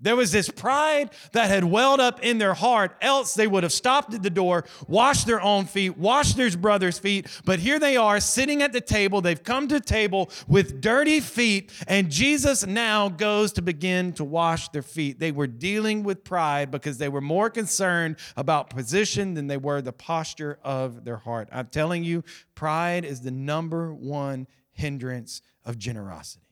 There 0.00 0.16
was 0.16 0.32
this 0.32 0.48
pride 0.48 1.10
that 1.32 1.50
had 1.50 1.64
welled 1.64 2.00
up 2.00 2.20
in 2.22 2.38
their 2.38 2.54
heart, 2.54 2.96
else 3.00 3.34
they 3.34 3.46
would 3.46 3.62
have 3.62 3.72
stopped 3.72 4.14
at 4.14 4.22
the 4.22 4.30
door, 4.30 4.64
washed 4.88 5.26
their 5.26 5.40
own 5.40 5.66
feet, 5.66 5.98
washed 5.98 6.36
their 6.36 6.50
brother's 6.50 6.98
feet. 6.98 7.26
But 7.44 7.58
here 7.58 7.78
they 7.78 7.96
are 7.96 8.18
sitting 8.18 8.62
at 8.62 8.72
the 8.72 8.80
table. 8.80 9.20
They've 9.20 9.42
come 9.42 9.68
to 9.68 9.74
the 9.74 9.84
table 9.84 10.30
with 10.48 10.80
dirty 10.80 11.20
feet, 11.20 11.72
and 11.86 12.10
Jesus 12.10 12.66
now 12.66 13.08
goes 13.08 13.52
to 13.52 13.62
begin 13.62 14.12
to 14.14 14.24
wash 14.24 14.68
their 14.70 14.82
feet. 14.82 15.18
They 15.18 15.32
were 15.32 15.46
dealing 15.46 16.02
with 16.02 16.24
pride 16.24 16.70
because 16.70 16.98
they 16.98 17.08
were 17.08 17.20
more 17.20 17.50
concerned 17.50 18.16
about 18.36 18.70
position 18.70 19.34
than 19.34 19.46
they 19.46 19.56
were 19.56 19.82
the 19.82 19.92
posture 19.92 20.58
of 20.64 21.04
their 21.04 21.18
heart. 21.18 21.48
I'm 21.52 21.66
telling 21.66 22.04
you, 22.04 22.24
pride 22.54 23.04
is 23.04 23.20
the 23.20 23.30
number 23.30 23.92
one 23.92 24.46
hindrance 24.72 25.42
of 25.64 25.78
generosity. 25.78 26.49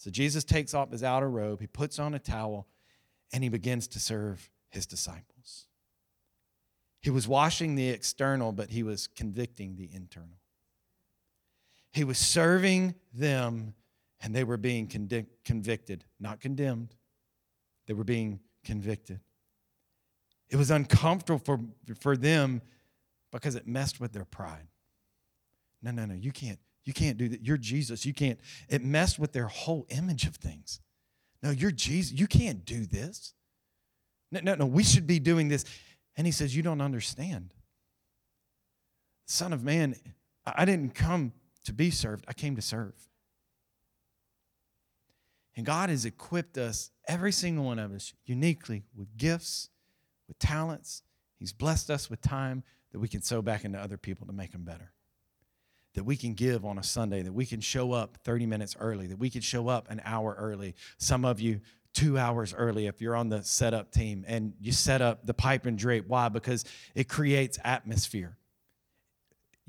So 0.00 0.10
Jesus 0.10 0.44
takes 0.44 0.72
off 0.72 0.92
his 0.92 1.04
outer 1.04 1.28
robe, 1.28 1.60
he 1.60 1.66
puts 1.66 1.98
on 1.98 2.14
a 2.14 2.18
towel, 2.18 2.66
and 3.34 3.44
he 3.44 3.50
begins 3.50 3.86
to 3.88 4.00
serve 4.00 4.50
his 4.70 4.86
disciples. 4.86 5.66
He 7.02 7.10
was 7.10 7.28
washing 7.28 7.74
the 7.74 7.90
external, 7.90 8.50
but 8.52 8.70
he 8.70 8.82
was 8.82 9.06
convicting 9.06 9.76
the 9.76 9.90
internal. 9.92 10.38
He 11.92 12.02
was 12.02 12.16
serving 12.16 12.94
them, 13.12 13.74
and 14.22 14.34
they 14.34 14.42
were 14.42 14.56
being 14.56 14.86
convicted, 15.44 16.04
not 16.18 16.40
condemned. 16.40 16.94
They 17.86 17.92
were 17.92 18.04
being 18.04 18.40
convicted. 18.64 19.20
It 20.48 20.56
was 20.56 20.70
uncomfortable 20.70 21.40
for, 21.44 21.60
for 22.00 22.16
them 22.16 22.62
because 23.30 23.54
it 23.54 23.66
messed 23.66 24.00
with 24.00 24.12
their 24.12 24.24
pride. 24.24 24.66
No, 25.82 25.90
no, 25.90 26.06
no, 26.06 26.14
you 26.14 26.32
can't, 26.32 26.58
you 26.90 26.94
can't 26.94 27.16
do 27.16 27.28
that. 27.28 27.46
You're 27.46 27.56
Jesus. 27.56 28.04
You 28.04 28.12
can't. 28.12 28.40
It 28.68 28.82
messed 28.82 29.16
with 29.16 29.30
their 29.30 29.46
whole 29.46 29.86
image 29.90 30.26
of 30.26 30.34
things. 30.34 30.80
No, 31.40 31.50
you're 31.50 31.70
Jesus. 31.70 32.18
You 32.18 32.26
can't 32.26 32.64
do 32.64 32.84
this. 32.84 33.32
No, 34.32 34.40
no, 34.42 34.56
no. 34.56 34.66
We 34.66 34.82
should 34.82 35.06
be 35.06 35.20
doing 35.20 35.46
this. 35.46 35.64
And 36.16 36.26
he 36.26 36.32
says, 36.32 36.56
You 36.56 36.64
don't 36.64 36.80
understand. 36.80 37.54
Son 39.26 39.52
of 39.52 39.62
Man, 39.62 39.94
I 40.44 40.64
didn't 40.64 40.96
come 40.96 41.32
to 41.66 41.72
be 41.72 41.92
served, 41.92 42.24
I 42.26 42.32
came 42.32 42.56
to 42.56 42.62
serve. 42.62 42.94
And 45.56 45.64
God 45.64 45.90
has 45.90 46.04
equipped 46.04 46.58
us, 46.58 46.90
every 47.06 47.30
single 47.30 47.66
one 47.66 47.78
of 47.78 47.92
us, 47.92 48.14
uniquely 48.24 48.82
with 48.96 49.16
gifts, 49.16 49.68
with 50.26 50.40
talents. 50.40 51.02
He's 51.38 51.52
blessed 51.52 51.88
us 51.88 52.10
with 52.10 52.20
time 52.20 52.64
that 52.90 52.98
we 52.98 53.06
can 53.06 53.22
sow 53.22 53.42
back 53.42 53.64
into 53.64 53.78
other 53.78 53.96
people 53.96 54.26
to 54.26 54.32
make 54.32 54.50
them 54.50 54.64
better 54.64 54.92
that 55.94 56.04
we 56.04 56.16
can 56.16 56.34
give 56.34 56.64
on 56.64 56.78
a 56.78 56.82
Sunday, 56.82 57.22
that 57.22 57.32
we 57.32 57.46
can 57.46 57.60
show 57.60 57.92
up 57.92 58.18
30 58.24 58.46
minutes 58.46 58.76
early, 58.78 59.06
that 59.08 59.18
we 59.18 59.30
can 59.30 59.40
show 59.40 59.68
up 59.68 59.90
an 59.90 60.00
hour 60.04 60.34
early. 60.38 60.74
Some 60.98 61.24
of 61.24 61.40
you, 61.40 61.60
two 61.92 62.18
hours 62.18 62.54
early 62.54 62.86
if 62.86 63.00
you're 63.00 63.16
on 63.16 63.28
the 63.28 63.42
setup 63.42 63.90
team 63.90 64.24
and 64.28 64.52
you 64.60 64.72
set 64.72 65.02
up 65.02 65.26
the 65.26 65.34
pipe 65.34 65.66
and 65.66 65.76
drape. 65.76 66.06
Why? 66.06 66.28
Because 66.28 66.64
it 66.94 67.08
creates 67.08 67.58
atmosphere 67.64 68.36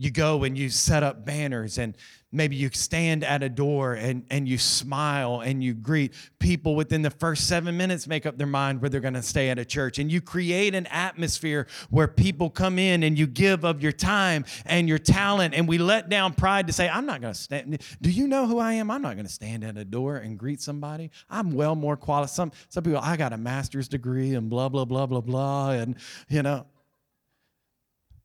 you 0.01 0.09
go 0.09 0.43
and 0.43 0.57
you 0.57 0.69
set 0.69 1.03
up 1.03 1.25
banners 1.25 1.77
and 1.77 1.95
maybe 2.31 2.55
you 2.55 2.69
stand 2.73 3.23
at 3.23 3.43
a 3.43 3.49
door 3.49 3.93
and, 3.93 4.25
and 4.31 4.47
you 4.47 4.57
smile 4.57 5.41
and 5.41 5.63
you 5.63 5.75
greet. 5.75 6.13
People 6.39 6.75
within 6.75 7.03
the 7.03 7.11
first 7.11 7.47
seven 7.47 7.77
minutes 7.77 8.07
make 8.07 8.25
up 8.25 8.37
their 8.37 8.47
mind 8.47 8.81
where 8.81 8.89
they're 8.89 8.99
going 8.99 9.13
to 9.13 9.21
stay 9.21 9.49
at 9.49 9.59
a 9.59 9.65
church. 9.65 9.99
And 9.99 10.11
you 10.11 10.19
create 10.19 10.73
an 10.73 10.87
atmosphere 10.87 11.67
where 11.91 12.07
people 12.07 12.49
come 12.49 12.79
in 12.79 13.03
and 13.03 13.15
you 13.15 13.27
give 13.27 13.63
of 13.63 13.83
your 13.83 13.91
time 13.91 14.45
and 14.65 14.89
your 14.89 14.97
talent. 14.97 15.53
And 15.53 15.67
we 15.67 15.77
let 15.77 16.09
down 16.09 16.33
pride 16.33 16.65
to 16.67 16.73
say 16.73 16.89
i'm 16.89 17.05
not 17.05 17.21
going 17.21 17.33
to 17.33 17.39
stand 17.39 17.83
do 18.01 18.09
you 18.09 18.27
know 18.27 18.47
who 18.47 18.57
i 18.57 18.73
am? 18.73 18.89
I'm 18.89 19.01
not 19.03 19.13
going 19.13 19.27
to 19.27 19.31
stand 19.31 19.63
at 19.63 19.77
a 19.77 19.85
door 19.85 20.17
and 20.17 20.37
greet 20.37 20.61
somebody. 20.61 21.11
I'm 21.29 21.51
well 21.51 21.75
more 21.75 21.95
qualified 21.95 22.33
some, 22.33 22.51
some 22.69 22.83
people 22.83 22.99
i 23.03 23.17
got 23.17 23.33
a 23.33 23.37
master's 23.37 23.87
degree 23.87 24.33
and 24.33 24.49
blah 24.49 24.69
blah 24.69 24.85
blah 24.85 25.05
blah 25.05 25.21
blah 25.21 25.71
and 25.71 25.95
you 26.27 26.41
know 26.41 26.65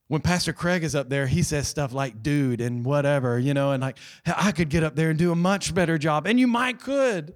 when 0.09 0.21
Pastor 0.21 0.53
Craig 0.53 0.85
is 0.85 0.95
up 0.95 1.09
there, 1.09 1.27
he 1.27 1.43
says 1.43 1.67
stuff 1.67 1.93
like 1.93 2.23
dude 2.23 2.61
and 2.61 2.85
whatever, 2.85 3.39
you 3.39 3.55
know, 3.55 3.73
and 3.73 3.81
like, 3.81 3.99
I 4.25 4.53
could 4.53 4.69
get 4.69 4.85
up 4.85 4.95
there 4.95 5.11
and 5.11 5.19
do 5.19 5.33
a 5.33 5.37
much 5.37 5.75
better 5.75 5.99
job. 5.99 6.27
And 6.27 6.39
you 6.39 6.47
might 6.47 6.81
could. 6.81 7.35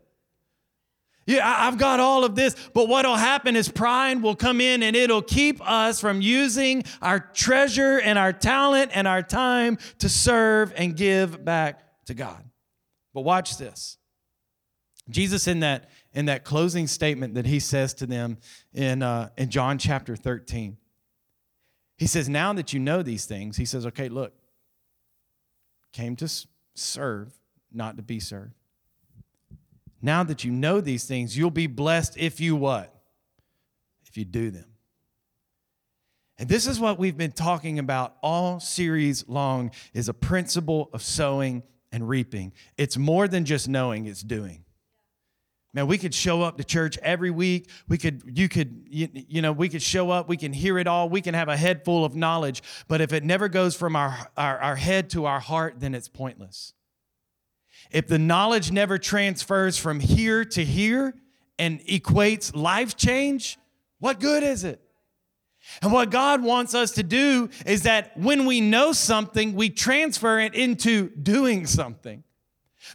Yeah, 1.26 1.42
I've 1.44 1.78
got 1.78 2.00
all 2.00 2.24
of 2.24 2.34
this, 2.34 2.56
but 2.72 2.88
what'll 2.88 3.16
happen 3.16 3.54
is 3.54 3.68
pride 3.68 4.22
will 4.22 4.34
come 4.34 4.60
in 4.60 4.82
and 4.82 4.96
it'll 4.96 5.22
keep 5.22 5.60
us 5.68 6.00
from 6.00 6.20
using 6.20 6.82
our 7.02 7.20
treasure 7.20 8.00
and 8.00 8.18
our 8.18 8.32
talent 8.32 8.90
and 8.94 9.06
our 9.06 9.22
time 9.22 9.78
to 9.98 10.08
serve 10.08 10.72
and 10.76 10.96
give 10.96 11.44
back 11.44 11.82
to 12.06 12.14
God. 12.14 12.42
But 13.14 13.22
watch 13.22 13.58
this. 13.58 13.98
Jesus 15.08 15.46
in 15.46 15.60
that 15.60 15.90
in 16.12 16.26
that 16.26 16.44
closing 16.44 16.86
statement 16.86 17.34
that 17.34 17.46
he 17.46 17.60
says 17.60 17.94
to 17.94 18.06
them 18.06 18.38
in 18.72 19.02
uh, 19.02 19.30
in 19.36 19.50
John 19.50 19.78
chapter 19.78 20.16
13. 20.16 20.76
He 22.00 22.06
says, 22.06 22.30
now 22.30 22.54
that 22.54 22.72
you 22.72 22.80
know 22.80 23.02
these 23.02 23.26
things, 23.26 23.58
he 23.58 23.66
says, 23.66 23.84
okay, 23.84 24.08
look, 24.08 24.32
came 25.92 26.16
to 26.16 26.28
serve, 26.72 27.30
not 27.70 27.98
to 27.98 28.02
be 28.02 28.18
served. 28.18 28.54
Now 30.00 30.22
that 30.24 30.42
you 30.42 30.50
know 30.50 30.80
these 30.80 31.04
things, 31.04 31.36
you'll 31.36 31.50
be 31.50 31.66
blessed 31.66 32.16
if 32.16 32.40
you 32.40 32.56
what? 32.56 32.98
If 34.06 34.16
you 34.16 34.24
do 34.24 34.50
them. 34.50 34.64
And 36.38 36.48
this 36.48 36.66
is 36.66 36.80
what 36.80 36.98
we've 36.98 37.18
been 37.18 37.32
talking 37.32 37.78
about 37.78 38.16
all 38.22 38.60
series 38.60 39.28
long 39.28 39.70
is 39.92 40.08
a 40.08 40.14
principle 40.14 40.88
of 40.94 41.02
sowing 41.02 41.62
and 41.92 42.08
reaping. 42.08 42.54
It's 42.78 42.96
more 42.96 43.28
than 43.28 43.44
just 43.44 43.68
knowing, 43.68 44.06
it's 44.06 44.22
doing. 44.22 44.64
Man, 45.72 45.86
we 45.86 45.98
could 45.98 46.12
show 46.12 46.42
up 46.42 46.58
to 46.58 46.64
church 46.64 46.98
every 46.98 47.30
week. 47.30 47.68
We 47.88 47.96
could, 47.96 48.22
you 48.26 48.48
could, 48.48 48.86
you, 48.88 49.08
you, 49.12 49.40
know, 49.40 49.52
we 49.52 49.68
could 49.68 49.82
show 49.82 50.10
up. 50.10 50.28
We 50.28 50.36
can 50.36 50.52
hear 50.52 50.78
it 50.78 50.88
all. 50.88 51.08
We 51.08 51.20
can 51.20 51.34
have 51.34 51.48
a 51.48 51.56
head 51.56 51.84
full 51.84 52.04
of 52.04 52.16
knowledge. 52.16 52.62
But 52.88 53.00
if 53.00 53.12
it 53.12 53.22
never 53.22 53.48
goes 53.48 53.76
from 53.76 53.94
our, 53.94 54.30
our, 54.36 54.58
our 54.58 54.76
head 54.76 55.10
to 55.10 55.26
our 55.26 55.38
heart, 55.38 55.76
then 55.78 55.94
it's 55.94 56.08
pointless. 56.08 56.74
If 57.92 58.08
the 58.08 58.18
knowledge 58.18 58.72
never 58.72 58.98
transfers 58.98 59.78
from 59.78 60.00
here 60.00 60.44
to 60.44 60.64
here 60.64 61.14
and 61.56 61.80
equates 61.86 62.54
life 62.54 62.96
change, 62.96 63.56
what 64.00 64.18
good 64.18 64.42
is 64.42 64.64
it? 64.64 64.80
And 65.82 65.92
what 65.92 66.10
God 66.10 66.42
wants 66.42 66.74
us 66.74 66.92
to 66.92 67.02
do 67.02 67.48
is 67.64 67.82
that 67.82 68.16
when 68.16 68.44
we 68.46 68.60
know 68.60 68.92
something, 68.92 69.54
we 69.54 69.70
transfer 69.70 70.40
it 70.40 70.54
into 70.54 71.10
doing 71.10 71.66
something. 71.66 72.24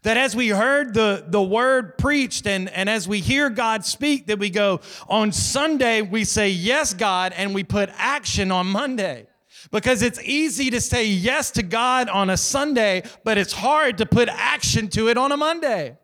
That 0.03 0.17
as 0.17 0.35
we 0.35 0.49
heard 0.49 0.93
the, 0.93 1.25
the 1.27 1.41
word 1.41 1.97
preached 1.97 2.47
and, 2.47 2.69
and 2.69 2.89
as 2.89 3.07
we 3.07 3.19
hear 3.19 3.49
God 3.49 3.85
speak, 3.85 4.27
that 4.27 4.39
we 4.39 4.49
go, 4.49 4.81
on 5.07 5.31
Sunday, 5.31 6.01
we 6.01 6.23
say, 6.23 6.49
Yes, 6.49 6.93
God, 6.93 7.33
and 7.35 7.53
we 7.53 7.63
put 7.63 7.89
action 7.93 8.51
on 8.51 8.67
Monday. 8.67 9.27
Because 9.71 10.01
it's 10.01 10.21
easy 10.21 10.69
to 10.69 10.81
say 10.81 11.07
yes 11.07 11.51
to 11.51 11.63
God 11.63 12.07
on 12.09 12.29
a 12.29 12.37
Sunday, 12.37 13.03
but 13.23 13.37
it's 13.37 13.53
hard 13.53 13.97
to 13.97 14.05
put 14.05 14.29
action 14.29 14.87
to 14.89 15.09
it 15.09 15.17
on 15.17 15.31
a 15.31 15.37
Monday. 15.37 15.97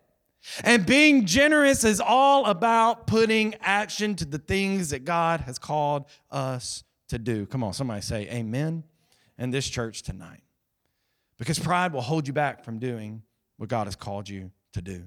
And 0.64 0.86
being 0.86 1.26
generous 1.26 1.84
is 1.84 2.02
all 2.02 2.46
about 2.46 3.06
putting 3.06 3.56
action 3.62 4.16
to 4.16 4.26
the 4.26 4.40
things 4.40 4.90
that 4.90 5.06
God 5.06 5.42
has 5.42 5.60
called 5.60 6.06
us 6.32 6.84
to 7.10 7.20
do. 7.20 7.46
Come 7.46 7.64
on, 7.64 7.74
somebody 7.74 8.02
say 8.02 8.28
amen 8.30 8.84
in 9.38 9.52
this 9.52 9.70
church 9.70 10.02
tonight. 10.02 10.42
Because 11.38 11.60
pride 11.60 11.94
will 11.94 12.02
hold 12.02 12.28
you 12.28 12.34
back 12.34 12.64
from 12.64 12.80
doing 12.80 13.22
what 13.62 13.70
God 13.70 13.86
has 13.86 13.96
called 13.96 14.28
you 14.28 14.50
to 14.74 14.82
do. 14.82 15.04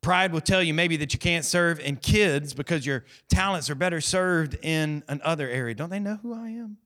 Pride 0.00 0.32
will 0.32 0.40
tell 0.40 0.62
you 0.62 0.72
maybe 0.72 0.96
that 0.96 1.12
you 1.12 1.18
can't 1.18 1.44
serve 1.44 1.78
in 1.78 1.96
kids 1.96 2.54
because 2.54 2.86
your 2.86 3.04
talents 3.28 3.68
are 3.68 3.74
better 3.74 4.00
served 4.00 4.56
in 4.62 5.04
another 5.08 5.46
area. 5.46 5.74
Don't 5.74 5.90
they 5.90 5.98
know 5.98 6.18
who 6.22 6.32
I 6.32 6.48
am? 6.48 6.78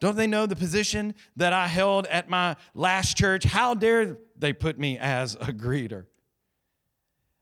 Don't 0.00 0.16
they 0.16 0.26
know 0.26 0.46
the 0.46 0.56
position 0.56 1.14
that 1.36 1.52
I 1.52 1.66
held 1.66 2.06
at 2.06 2.30
my 2.30 2.56
last 2.74 3.18
church? 3.18 3.44
How 3.44 3.74
dare 3.74 4.16
they 4.38 4.54
put 4.54 4.78
me 4.78 4.96
as 4.96 5.34
a 5.34 5.52
greeter? 5.52 6.06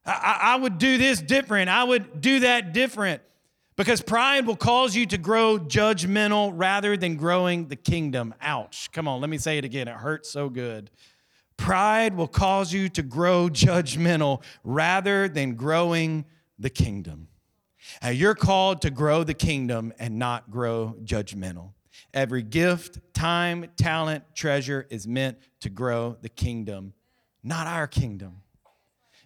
I, 0.04 0.38
I, 0.42 0.56
would 0.56 0.78
do 0.78 0.98
this 0.98 1.22
different. 1.22 1.70
I 1.70 1.84
would 1.84 2.20
do 2.20 2.40
that 2.40 2.72
different. 2.72 3.22
Because 3.76 4.02
pride 4.02 4.46
will 4.46 4.56
cause 4.56 4.96
you 4.96 5.06
to 5.06 5.16
grow 5.16 5.60
judgmental 5.60 6.50
rather 6.54 6.96
than 6.96 7.14
growing 7.14 7.68
the 7.68 7.76
kingdom. 7.76 8.34
Ouch. 8.40 8.90
Come 8.92 9.06
on, 9.06 9.20
let 9.20 9.30
me 9.30 9.38
say 9.38 9.58
it 9.58 9.64
again. 9.64 9.86
It 9.86 9.94
hurts 9.94 10.28
so 10.28 10.48
good. 10.48 10.90
Pride 11.62 12.16
will 12.16 12.26
cause 12.26 12.72
you 12.72 12.88
to 12.88 13.04
grow 13.04 13.48
judgmental 13.48 14.42
rather 14.64 15.28
than 15.28 15.54
growing 15.54 16.24
the 16.58 16.68
kingdom. 16.68 17.28
Now, 18.02 18.08
you're 18.08 18.34
called 18.34 18.82
to 18.82 18.90
grow 18.90 19.22
the 19.22 19.32
kingdom 19.32 19.92
and 20.00 20.18
not 20.18 20.50
grow 20.50 20.96
judgmental. 21.04 21.70
Every 22.12 22.42
gift, 22.42 22.98
time, 23.14 23.66
talent, 23.76 24.24
treasure 24.34 24.88
is 24.90 25.06
meant 25.06 25.38
to 25.60 25.70
grow 25.70 26.16
the 26.20 26.28
kingdom, 26.28 26.94
not 27.44 27.68
our 27.68 27.86
kingdom. 27.86 28.42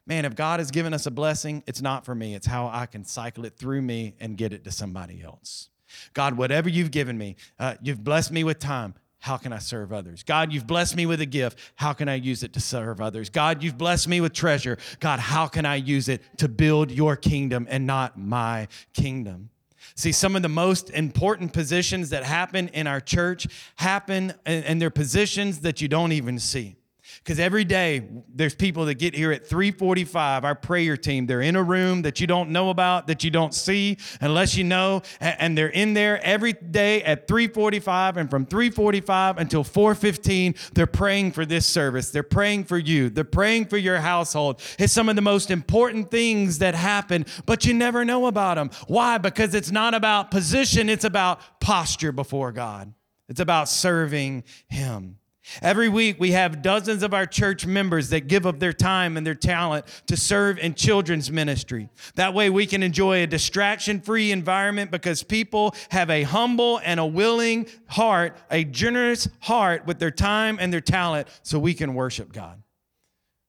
Man, 0.07 0.27
if 0.27 0.37
God 0.37 0.61
has 0.61 0.71
given 0.71 0.93
us 0.93 1.07
a 1.07 1.11
blessing, 1.11 1.63
it's 1.67 1.81
not 1.81 2.05
for 2.05 2.15
me. 2.15 2.35
It's 2.35 2.47
how 2.47 2.69
I 2.71 2.85
can 2.85 3.03
cycle 3.07 3.47
it 3.47 3.57
through 3.57 3.81
me 3.81 4.15
and 4.21 4.37
get 4.37 4.53
it 4.53 4.63
to 4.65 4.71
somebody 4.71 5.23
else. 5.23 5.71
God, 6.13 6.37
whatever 6.37 6.69
you've 6.69 6.91
given 6.91 7.17
me, 7.17 7.37
uh, 7.59 7.77
you've 7.81 8.05
blessed 8.05 8.31
me 8.31 8.45
with 8.45 8.59
time. 8.59 8.93
How 9.19 9.37
can 9.37 9.53
I 9.53 9.59
serve 9.59 9.93
others? 9.93 10.23
God, 10.23 10.53
you've 10.53 10.67
blessed 10.67 10.95
me 10.95 11.07
with 11.07 11.21
a 11.21 11.27
gift. 11.27 11.59
How 11.75 11.93
can 11.93 12.09
I 12.09 12.15
use 12.15 12.43
it 12.43 12.53
to 12.53 12.61
serve 12.61 13.01
others? 13.01 13.31
God, 13.31 13.63
you've 13.63 13.79
blessed 13.79 14.09
me 14.09 14.21
with 14.21 14.33
treasure. 14.33 14.79
God, 15.01 15.19
how 15.19 15.49
can 15.49 15.67
I 15.67 15.77
use 15.77 16.09
it 16.09 16.23
to 16.39 16.49
build 16.49 16.91
your 16.91 17.17
kingdom 17.17 17.67
and 17.69 17.87
not 17.87 18.19
my 18.19 18.69
kingdom? 18.93 19.51
See, 19.95 20.13
some 20.13 20.37
of 20.37 20.43
the 20.43 20.49
most 20.49 20.91
important 20.91 21.53
positions 21.53 22.11
that 22.11 22.25
happen 22.25 22.69
in 22.69 22.87
our 22.87 23.01
church 23.01 23.47
happen, 23.77 24.35
and 24.45 24.81
they're 24.81 24.91
positions 24.91 25.61
that 25.61 25.81
you 25.81 25.89
don't 25.89 26.13
even 26.13 26.39
see. 26.39 26.77
Because 27.19 27.39
every 27.39 27.65
day 27.65 28.07
there's 28.29 28.55
people 28.55 28.87
that 28.87 28.95
get 28.95 29.15
here 29.15 29.33
at 29.33 29.47
345, 29.47 30.45
our 30.45 30.55
prayer 30.55 30.97
team. 30.97 31.27
They're 31.27 31.41
in 31.41 31.57
a 31.57 31.63
room 31.63 32.03
that 32.03 32.21
you 32.21 32.27
don't 32.27 32.51
know 32.51 32.71
about, 32.71 33.07
that 33.07 33.25
you 33.25 33.31
don't 33.31 33.55
see 33.55 33.99
unless 34.21 34.57
you 34.57 34.65
know. 34.65 35.03
And 35.21 35.57
they're 35.57 35.69
in 35.69 35.95
there 35.95 36.23
every 36.25 36.53
day 36.53 37.03
at 37.03 37.29
345. 37.29 38.17
And 38.17 38.31
from 38.31 38.47
345 38.47 39.39
until 39.39 39.65
415, 39.65 40.55
they're 40.75 40.87
praying 40.87 41.33
for 41.33 41.45
this 41.45 41.67
service. 41.67 42.11
They're 42.11 42.23
praying 42.23 42.65
for 42.65 42.79
you. 42.79 43.11
They're 43.11 43.25
praying 43.25 43.67
for 43.67 43.77
your 43.77 43.99
household. 43.99 44.61
It's 44.79 44.93
some 44.93 45.09
of 45.09 45.17
the 45.17 45.23
most 45.23 45.51
important 45.51 46.11
things 46.11 46.59
that 46.59 46.75
happen, 46.75 47.27
but 47.45 47.65
you 47.65 47.75
never 47.75 48.05
know 48.05 48.27
about 48.27 48.55
them. 48.55 48.71
Why? 48.87 49.19
Because 49.19 49.55
it's 49.55 49.71
not 49.71 49.95
about 49.95 50.31
position, 50.31 50.89
it's 50.89 51.05
about 51.05 51.61
posture 51.61 52.13
before 52.13 52.53
God. 52.53 52.93
It's 53.29 53.41
about 53.41 53.69
serving 53.69 54.45
Him. 54.69 55.19
Every 55.63 55.89
week, 55.89 56.19
we 56.19 56.33
have 56.33 56.63
dozens 56.63 57.03
of 57.03 57.15
our 57.15 57.27
church 57.27 57.67
members 57.67 58.11
that 58.11 58.27
give 58.27 58.47
up 58.47 58.59
their 58.59 58.73
time 58.73 59.17
and 59.17 59.27
their 59.27 59.35
talent 59.35 59.87
to 60.07 60.17
serve 60.17 60.59
in 60.59 60.75
children's 60.75 61.31
ministry. 61.31 61.89
That 62.15 62.35
way, 62.35 62.51
we 62.51 62.67
can 62.67 62.83
enjoy 62.83 63.23
a 63.23 63.27
distraction 63.27 64.01
free 64.01 64.33
environment 64.33 64.91
because 64.91 65.23
people 65.23 65.75
have 65.91 66.11
a 66.11 66.23
humble 66.23 66.81
and 66.85 67.01
a 67.01 67.07
willing 67.07 67.67
heart, 67.87 68.37
a 68.51 68.65
generous 68.65 69.29
heart 69.41 69.87
with 69.87 69.99
their 69.99 70.11
time 70.11 70.59
and 70.61 70.73
their 70.73 70.81
talent, 70.81 71.29
so 71.43 71.59
we 71.59 71.75
can 71.75 71.95
worship 71.95 72.33
God. 72.33 72.63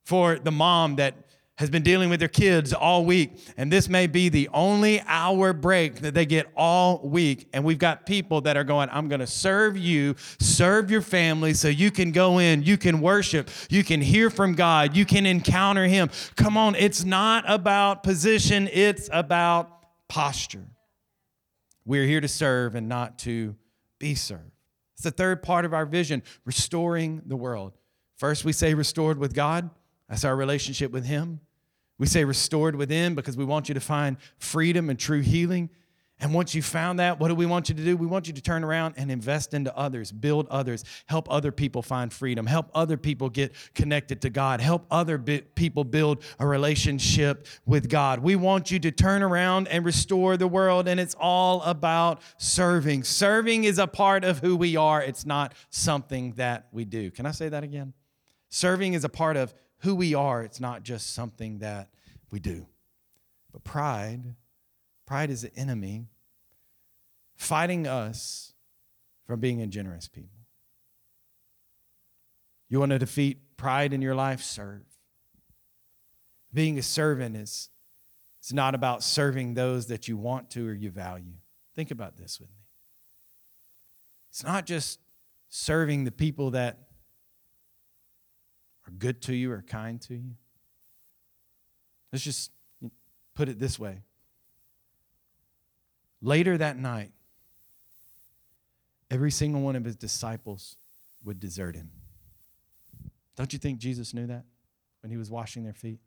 For 0.06 0.40
the 0.40 0.52
mom 0.52 0.96
that 0.98 1.27
has 1.58 1.72
been 1.72 1.82
dealing 1.82 2.10
with 2.10 2.20
their 2.20 2.30
kids 2.30 2.72
all 2.72 3.04
week, 3.04 3.39
and 3.58 3.72
this 3.72 3.89
may 3.89 4.06
be 4.06 4.30
the 4.30 4.48
only 4.54 5.02
hour 5.08 5.54
break 5.54 5.96
that 6.02 6.13
they 6.13 6.26
get 6.26 6.48
all 6.56 7.00
week. 7.04 7.50
And 7.52 7.63
we've 7.63 7.80
got 7.80 8.06
people 8.06 8.41
that 8.41 8.56
are 8.56 8.63
going, 8.63 8.89
I'm 8.91 9.08
going 9.08 9.22
to 9.22 9.28
serve 9.28 9.76
you, 9.76 10.15
serve 10.39 10.91
your 10.91 11.02
family, 11.02 11.56
so 11.56 11.67
you 11.67 11.89
can 11.89 12.12
go 12.12 12.38
in, 12.38 12.62
you 12.62 12.78
can 12.78 13.02
worship, 13.02 13.50
you 13.70 13.84
can 13.84 14.02
hear 14.02 14.30
from 14.30 14.54
God, 14.54 14.96
you 14.96 15.04
can 15.04 15.26
encounter 15.26 15.86
Him. 15.86 16.12
Come 16.36 16.58
on, 16.58 16.76
it's 16.76 17.04
not 17.04 17.43
about 17.48 18.04
position, 18.04 18.70
it's 18.72 19.10
about 19.12 19.84
posture. 20.08 20.67
We're 21.86 22.06
here 22.06 22.22
to 22.22 22.28
serve 22.28 22.76
and 22.76 22.88
not 22.88 23.17
to 23.20 23.56
be 23.98 24.13
served. 24.13 24.52
It's 24.93 25.04
the 25.04 25.12
third 25.12 25.41
part 25.41 25.65
of 25.65 25.74
our 25.74 25.86
vision 25.88 26.22
restoring 26.46 27.24
the 27.26 27.36
world. 27.36 27.74
First, 28.17 28.46
we 28.46 28.54
say 28.54 28.74
restored 28.76 29.17
with 29.17 29.34
God. 29.34 29.70
That's 30.10 30.24
our 30.24 30.36
relationship 30.36 30.91
with 30.91 31.06
Him. 31.06 31.39
We 32.00 32.06
say 32.06 32.24
restored 32.24 32.76
within 32.76 33.16
because 33.16 33.38
we 33.38 33.46
want 33.46 33.70
you 33.70 33.74
to 33.74 33.80
find 33.80 34.18
freedom 34.38 34.90
and 34.90 35.00
true 35.00 35.22
healing. 35.22 35.70
And 36.20 36.34
once 36.34 36.56
you 36.56 36.64
found 36.64 36.98
that, 36.98 37.20
what 37.20 37.28
do 37.28 37.36
we 37.36 37.46
want 37.46 37.70
you 37.70 37.76
to 37.76 37.84
do? 37.84 37.96
We 37.96 38.08
want 38.08 38.26
you 38.26 38.34
to 38.34 38.42
turn 38.42 38.64
around 38.64 38.96
and 38.98 39.12
invest 39.12 39.54
into 39.54 39.76
others, 39.78 40.12
build 40.12 40.48
others, 40.48 40.84
help 41.06 41.32
other 41.32 41.52
people 41.52 41.84
find 41.84 42.12
freedom, 42.12 42.48
help 42.48 42.72
other 42.74 42.98
people 42.98 43.30
get 43.30 43.54
connected 43.76 44.22
to 44.22 44.32
God, 44.32 44.60
help 44.60 44.88
other 44.90 45.20
people 45.20 45.84
build 45.84 46.24
a 46.40 46.48
relationship 46.48 47.46
with 47.68 47.88
God. 47.88 48.20
We 48.20 48.36
want 48.36 48.72
you 48.72 48.80
to 48.80 48.92
turn 48.92 49.22
around 49.22 49.68
and 49.68 49.86
restore 49.86 50.38
the 50.38 50.48
world, 50.48 50.88
and 50.88 51.00
it's 51.00 51.16
all 51.20 51.62
about 51.62 52.20
serving. 52.38 53.04
Serving 53.04 53.66
is 53.66 53.78
a 53.78 53.86
part 53.86 54.24
of 54.24 54.40
who 54.40 54.56
we 54.56 54.76
are, 54.76 55.04
it's 55.04 55.26
not 55.26 55.54
something 55.70 56.32
that 56.34 56.68
we 56.72 56.84
do. 56.84 57.12
Can 57.12 57.28
I 57.28 57.32
say 57.32 57.50
that 57.50 57.64
again? 57.64 57.94
Serving 58.50 58.94
is 58.94 59.04
a 59.04 59.10
part 59.10 59.38
of 59.38 59.54
who 59.80 59.96
we 59.96 60.13
are. 60.13 60.44
It's 60.44 60.60
not 60.60 60.84
just 60.84 61.13
something 61.13 61.60
that 61.60 61.90
we 62.32 62.40
do. 62.40 62.68
But 63.52 63.63
pride, 63.63 64.36
pride 65.06 65.30
is 65.30 65.42
the 65.44 65.56
enemy 65.56 66.08
fighting 67.36 67.88
us 67.88 68.54
from 69.26 69.40
being 69.40 69.62
a 69.62 69.68
generous 69.68 70.08
people. 70.08 70.40
You 72.70 72.80
want 72.80 72.92
to 72.92 73.00
defeat 73.00 73.58
pride 73.58 73.94
in 73.94 74.02
your 74.02 74.16
life? 74.16 74.42
Serve. 74.42 74.84
Being 76.54 76.78
a 76.78 76.82
servant 76.82 77.36
is 77.36 77.70
it's 78.40 78.54
not 78.54 78.76
about 78.76 79.04
serving 79.04 79.54
those 79.54 79.88
that 79.88 80.08
you 80.08 80.18
want 80.18 80.50
to 80.52 80.68
or 80.68 80.74
you 80.74 80.90
value. 80.90 81.34
Think 81.76 81.92
about 81.92 82.18
this 82.18 82.40
with 82.40 82.50
me. 82.50 82.56
It's 84.30 84.44
not 84.44 84.66
just 84.66 85.00
serving 85.50 86.04
the 86.04 86.12
people 86.12 86.52
that 86.52 86.87
are 88.88 88.91
good 88.91 89.21
to 89.23 89.36
you 89.36 89.52
or 89.52 89.62
kind 89.62 90.02
to 90.02 90.15
you? 90.15 90.36
Let's 92.12 92.23
just 92.23 92.52
put 93.36 93.50
it 93.50 93.60
this 93.60 93.78
way. 93.78 94.04
Later 96.21 96.58
that 96.58 96.78
night, 96.78 97.12
every 99.12 99.32
single 99.32 99.62
one 99.62 99.76
of 99.76 99.86
his 99.86 99.95
disciples 99.95 100.78
would 101.23 101.39
desert 101.39 101.76
him. 101.76 101.91
Don't 103.36 103.54
you 103.54 103.60
think 103.60 103.80
Jesus 103.80 104.13
knew 104.13 104.28
that 104.28 104.45
when 105.02 105.12
he 105.12 105.17
was 105.17 105.30
washing 105.30 105.63
their 105.63 105.73
feet? 105.73 106.00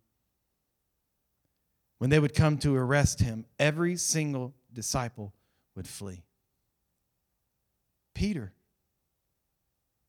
when 2.01 2.09
they 2.09 2.19
would 2.19 2.35
come 2.35 2.57
to 2.57 2.75
arrest 2.75 3.21
him, 3.21 3.45
every 3.59 3.95
single 3.95 4.55
disciple 4.73 5.35
would 5.77 5.87
flee. 5.87 6.25
Peter. 8.15 8.55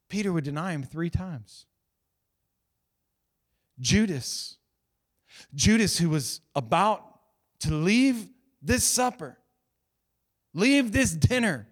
Peter 0.08 0.32
would 0.32 0.46
deny 0.46 0.72
him 0.72 0.84
three 0.84 1.10
times. 1.10 1.66
Judas. 3.82 4.58
Judas, 5.54 5.98
who 5.98 6.10
was 6.10 6.40
about 6.56 7.04
to 7.62 7.74
leave 7.74 8.30
this 8.62 8.84
supper, 8.84 9.38
leave 10.54 10.92
this 10.92 11.12
dinner, 11.12 11.68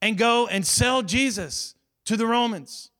and 0.00 0.16
go 0.16 0.46
and 0.46 0.66
sell 0.66 1.02
Jesus 1.02 1.74
to 2.06 2.16
the 2.16 2.26
Romans. 2.26 2.90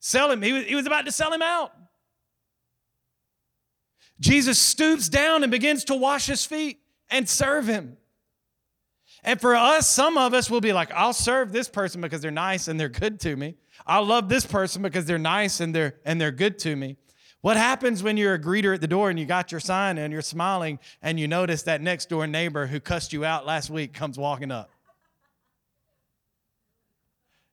Sell 0.00 0.30
him. 0.30 0.42
He 0.42 0.52
was, 0.52 0.64
he 0.64 0.74
was 0.74 0.86
about 0.86 1.04
to 1.06 1.12
sell 1.12 1.32
him 1.32 1.42
out. 1.42 1.72
Jesus 4.18 4.58
stoops 4.58 5.08
down 5.08 5.42
and 5.42 5.50
begins 5.50 5.84
to 5.84 5.94
wash 5.94 6.26
his 6.26 6.44
feet 6.44 6.80
and 7.10 7.28
serve 7.28 7.66
him. 7.66 7.96
And 9.22 9.40
for 9.40 9.54
us, 9.54 9.90
some 9.90 10.16
of 10.16 10.32
us 10.32 10.50
will 10.50 10.60
be 10.60 10.72
like, 10.72 10.90
I'll 10.92 11.12
serve 11.12 11.52
this 11.52 11.68
person 11.68 12.00
because 12.00 12.20
they're 12.20 12.30
nice 12.30 12.68
and 12.68 12.78
they're 12.78 12.88
good 12.88 13.20
to 13.20 13.36
me. 13.36 13.56
I'll 13.86 14.04
love 14.04 14.28
this 14.28 14.46
person 14.46 14.82
because 14.82 15.04
they're 15.04 15.18
nice 15.18 15.60
and 15.60 15.74
they're 15.74 15.96
and 16.04 16.20
they're 16.20 16.30
good 16.30 16.58
to 16.60 16.76
me. 16.76 16.96
What 17.42 17.56
happens 17.56 18.02
when 18.02 18.16
you're 18.16 18.34
a 18.34 18.38
greeter 18.38 18.74
at 18.74 18.80
the 18.80 18.86
door 18.86 19.08
and 19.08 19.18
you 19.18 19.24
got 19.24 19.50
your 19.50 19.60
sign 19.60 19.96
and 19.96 20.12
you're 20.12 20.20
smiling 20.20 20.78
and 21.00 21.18
you 21.18 21.26
notice 21.26 21.62
that 21.62 21.80
next 21.80 22.08
door 22.08 22.26
neighbor 22.26 22.66
who 22.66 22.80
cussed 22.80 23.12
you 23.12 23.24
out 23.24 23.46
last 23.46 23.70
week 23.70 23.94
comes 23.94 24.18
walking 24.18 24.50
up? 24.50 24.70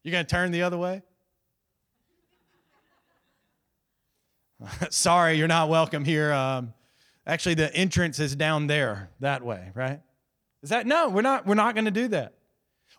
You're 0.03 0.11
gonna 0.11 0.25
turn 0.25 0.51
the 0.51 0.63
other 0.63 0.77
way? 0.77 1.03
Sorry, 4.89 5.37
you're 5.37 5.47
not 5.47 5.69
welcome 5.69 6.03
here. 6.03 6.33
Um, 6.33 6.73
actually, 7.25 7.55
the 7.55 7.73
entrance 7.75 8.19
is 8.19 8.35
down 8.35 8.67
there 8.67 9.09
that 9.19 9.43
way, 9.43 9.71
right? 9.73 10.01
Is 10.63 10.69
that 10.69 10.87
no? 10.87 11.09
We're 11.09 11.21
not. 11.21 11.45
We're 11.45 11.55
not 11.55 11.75
going 11.75 11.85
to 11.85 11.91
do 11.91 12.07
that. 12.09 12.33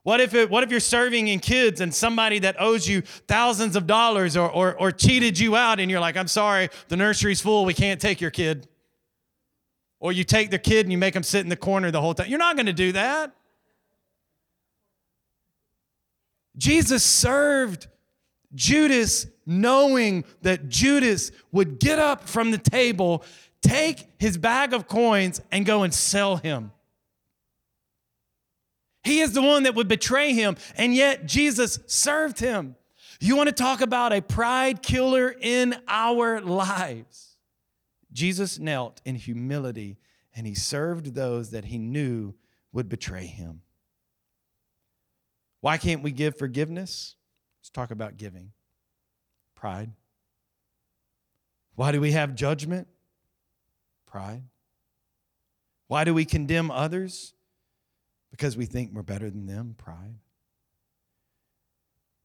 What 0.03 0.21
if 0.21 0.35
it, 0.35 0.49
What 0.49 0.65
if 0.65 0.71
you're 0.71 0.81
serving 0.81 1.29
in 1.29 1.41
kids 1.41 1.81
and 1.81 1.95
somebody 1.95 2.39
that 2.41 2.57
owes 2.61 2.89
you 2.89 3.03
thousands 3.03 3.77
of 3.77 3.87
dollars 3.87 4.37
or, 4.37 4.51
or 4.51 4.75
or 4.75 4.91
cheated 4.91 5.39
you 5.39 5.57
out 5.57 5.81
and 5.81 5.91
you're 5.91 6.01
like, 6.01 6.17
I'm 6.17 6.29
sorry, 6.29 6.71
the 6.89 6.97
nursery's 6.97 7.41
full. 7.41 7.65
We 7.65 7.75
can't 7.75 8.01
take 8.01 8.21
your 8.21 8.31
kid. 8.31 8.69
Or 10.01 10.13
you 10.13 10.25
take 10.25 10.51
the 10.51 10.59
kid 10.59 10.87
and 10.87 10.93
you 10.93 10.99
make 10.99 11.15
them 11.15 11.25
sit 11.25 11.41
in 11.41 11.49
the 11.49 11.57
corner 11.57 11.91
the 11.91 12.01
whole 12.01 12.15
time. 12.15 12.29
You're 12.29 12.39
not 12.39 12.57
going 12.57 12.67
to 12.67 12.73
do 12.73 12.93
that. 12.93 13.35
Jesus 16.57 17.05
served 17.05 17.87
Judas 18.55 19.27
knowing 19.47 20.25
that 20.43 20.69
Judas 20.69 21.31
would 21.53 21.79
get 21.79 21.99
up 21.99 22.29
from 22.29 22.51
the 22.51 22.59
table, 22.59 23.25
take 23.63 24.09
his 24.19 24.37
bag 24.37 24.73
of 24.73 24.89
coins, 24.89 25.41
and 25.51 25.65
go 25.65 25.83
and 25.83 25.93
sell 25.93 26.37
him. 26.37 26.73
He 29.09 29.21
is 29.21 29.33
the 29.33 29.40
one 29.40 29.62
that 29.62 29.75
would 29.75 29.88
betray 29.88 30.35
him, 30.35 30.59
and 30.77 30.94
yet 30.94 31.25
Jesus 31.25 31.79
served 31.87 32.40
him. 32.40 32.77
You 33.21 33.37
want 33.37 33.49
to 33.49 33.55
talk 33.55 33.81
about 33.81 34.12
a 34.12 34.21
pride 34.21 34.83
killer 34.83 35.35
in 35.40 35.77
our 35.88 36.42
lives? 36.42 37.38
Jesus 38.12 38.59
knelt 38.59 39.01
in 39.07 39.14
humility 39.14 39.97
and 40.37 40.47
he 40.47 40.55
served 40.55 41.14
those 41.14 41.53
that 41.53 41.64
he 41.64 41.79
knew 41.79 42.35
would 42.71 42.90
betray 42.90 43.25
him. 43.25 43.62
Why 45.62 45.79
can't 45.79 46.03
we 46.03 46.12
give 46.12 46.37
forgiveness? 46.37 47.16
Let's 47.61 47.71
talk 47.71 47.90
about 47.90 48.18
giving. 48.18 48.53
Pride. 49.55 49.90
Why 51.77 51.92
do 51.92 52.01
we 52.03 52.12
have 52.12 52.35
judgment? 52.35 52.88
Pride. 54.07 54.42
Why 55.87 56.05
do 56.05 56.12
we 56.12 56.27
condemn 56.27 56.71
others? 56.71 57.33
Because 58.38 58.57
we 58.57 58.66
think 58.66 58.92
we're 58.94 59.03
better 59.03 59.29
than 59.29 59.46
them? 59.46 59.74
Pride. 59.77 60.14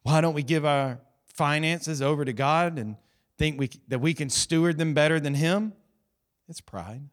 Why 0.04 0.21
don't 0.21 0.36
we 0.36 0.43
give 0.43 0.63
our 0.63 0.99
finances 1.26 2.04
over 2.04 2.23
to 2.23 2.34
God 2.34 2.78
and 2.78 2.97
think 3.39 3.60
we, 3.60 3.71
that 3.88 3.97
we 3.97 4.13
can 4.13 4.30
steward 4.30 4.78
them 4.78 4.93
better 4.93 5.19
than 5.19 5.34
Him? 5.34 5.73
It's 6.47 6.62
pride. 6.62 7.10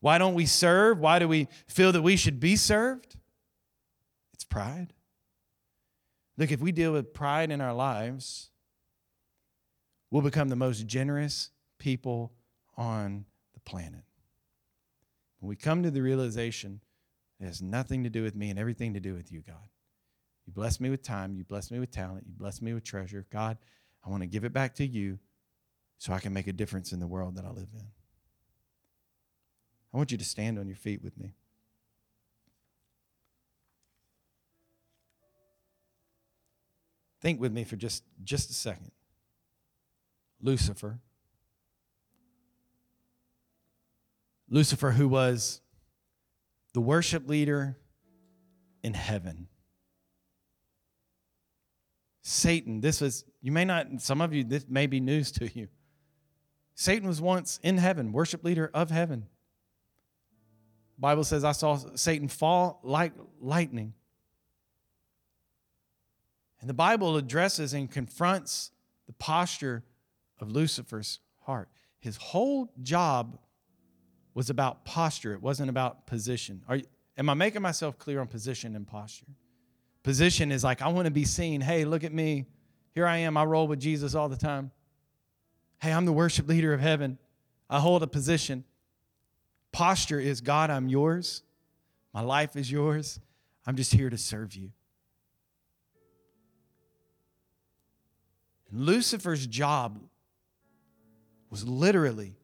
Why 0.00 0.18
don't 0.18 0.34
we 0.34 0.44
serve? 0.44 0.98
Why 0.98 1.18
do 1.18 1.26
we 1.26 1.48
feel 1.66 1.90
that 1.92 2.02
we 2.02 2.16
should 2.16 2.38
be 2.38 2.56
served? 2.56 3.16
It's 4.34 4.44
pride. 4.44 4.92
Look, 6.36 6.52
if 6.52 6.60
we 6.60 6.72
deal 6.72 6.92
with 6.92 7.14
pride 7.14 7.50
in 7.50 7.62
our 7.62 7.72
lives, 7.72 8.50
we'll 10.10 10.22
become 10.22 10.50
the 10.50 10.56
most 10.56 10.86
generous 10.86 11.50
people 11.78 12.34
on 12.76 13.24
the 13.54 13.60
planet. 13.60 14.04
When 15.40 15.48
we 15.48 15.56
come 15.56 15.82
to 15.84 15.90
the 15.90 16.02
realization 16.02 16.82
it 17.40 17.46
has 17.46 17.62
nothing 17.62 18.04
to 18.04 18.10
do 18.10 18.22
with 18.22 18.34
me 18.34 18.50
and 18.50 18.58
everything 18.58 18.94
to 18.94 19.00
do 19.00 19.14
with 19.14 19.30
you, 19.30 19.42
God. 19.46 19.68
You 20.46 20.52
bless 20.52 20.80
me 20.80 20.90
with 20.90 21.02
time, 21.02 21.34
you 21.36 21.44
bless 21.44 21.70
me 21.70 21.78
with 21.78 21.90
talent, 21.90 22.24
you 22.26 22.32
bless 22.36 22.62
me 22.62 22.72
with 22.74 22.84
treasure. 22.84 23.26
God, 23.30 23.58
I 24.04 24.10
want 24.10 24.22
to 24.22 24.26
give 24.26 24.44
it 24.44 24.52
back 24.52 24.74
to 24.76 24.86
you 24.86 25.18
so 25.98 26.12
I 26.12 26.20
can 26.20 26.32
make 26.32 26.46
a 26.46 26.52
difference 26.52 26.92
in 26.92 27.00
the 27.00 27.06
world 27.06 27.36
that 27.36 27.44
I 27.44 27.50
live 27.50 27.68
in. 27.74 27.86
I 29.92 29.96
want 29.96 30.10
you 30.10 30.18
to 30.18 30.24
stand 30.24 30.58
on 30.58 30.66
your 30.66 30.76
feet 30.76 31.02
with 31.02 31.18
me. 31.18 31.34
Think 37.20 37.40
with 37.40 37.52
me 37.52 37.64
for 37.64 37.76
just, 37.76 38.04
just 38.22 38.50
a 38.50 38.54
second. 38.54 38.92
Lucifer. 40.40 41.00
Lucifer, 44.48 44.92
who 44.92 45.08
was 45.08 45.60
the 46.78 46.82
worship 46.82 47.28
leader 47.28 47.76
in 48.84 48.94
heaven. 48.94 49.48
Satan, 52.22 52.80
this 52.80 53.00
was, 53.00 53.24
you 53.42 53.50
may 53.50 53.64
not, 53.64 54.00
some 54.00 54.20
of 54.20 54.32
you, 54.32 54.44
this 54.44 54.64
may 54.68 54.86
be 54.86 55.00
news 55.00 55.32
to 55.32 55.50
you. 55.58 55.66
Satan 56.76 57.08
was 57.08 57.20
once 57.20 57.58
in 57.64 57.78
heaven, 57.78 58.12
worship 58.12 58.44
leader 58.44 58.70
of 58.72 58.92
heaven. 58.92 59.26
Bible 60.96 61.24
says, 61.24 61.42
I 61.42 61.50
saw 61.50 61.80
Satan 61.96 62.28
fall 62.28 62.78
like 62.84 63.12
lightning. 63.40 63.92
And 66.60 66.70
the 66.70 66.74
Bible 66.74 67.16
addresses 67.16 67.72
and 67.72 67.90
confronts 67.90 68.70
the 69.08 69.14
posture 69.14 69.82
of 70.38 70.52
Lucifer's 70.52 71.18
heart. 71.40 71.70
His 71.98 72.18
whole 72.18 72.70
job 72.80 73.36
was 74.38 74.50
about 74.50 74.84
posture, 74.84 75.32
it 75.32 75.42
wasn't 75.42 75.68
about 75.68 76.06
position. 76.06 76.62
Are, 76.68 76.76
you, 76.76 76.84
am 77.16 77.28
I 77.28 77.34
making 77.34 77.60
myself 77.60 77.98
clear 77.98 78.20
on 78.20 78.28
position 78.28 78.76
and 78.76 78.86
posture? 78.86 79.26
Position 80.04 80.52
is 80.52 80.62
like, 80.62 80.80
I 80.80 80.86
want 80.86 81.06
to 81.06 81.10
be 81.10 81.24
seen. 81.24 81.60
Hey, 81.60 81.84
look 81.84 82.04
at 82.04 82.12
me. 82.12 82.46
Here 82.94 83.04
I 83.04 83.16
am. 83.16 83.36
I 83.36 83.42
roll 83.42 83.66
with 83.66 83.80
Jesus 83.80 84.14
all 84.14 84.28
the 84.28 84.36
time. 84.36 84.70
Hey, 85.80 85.92
I'm 85.92 86.04
the 86.04 86.12
worship 86.12 86.46
leader 86.46 86.72
of 86.72 86.78
heaven. 86.78 87.18
I 87.68 87.80
hold 87.80 88.04
a 88.04 88.06
position. 88.06 88.62
Posture 89.72 90.20
is 90.20 90.40
God, 90.40 90.70
I'm 90.70 90.88
yours. 90.88 91.42
My 92.14 92.20
life 92.20 92.54
is 92.54 92.70
yours. 92.70 93.18
I'm 93.66 93.74
just 93.74 93.92
here 93.92 94.08
to 94.08 94.16
serve 94.16 94.54
you. 94.54 94.70
Lucifer's 98.70 99.48
job 99.48 99.98
was 101.50 101.66
literally 101.66 102.37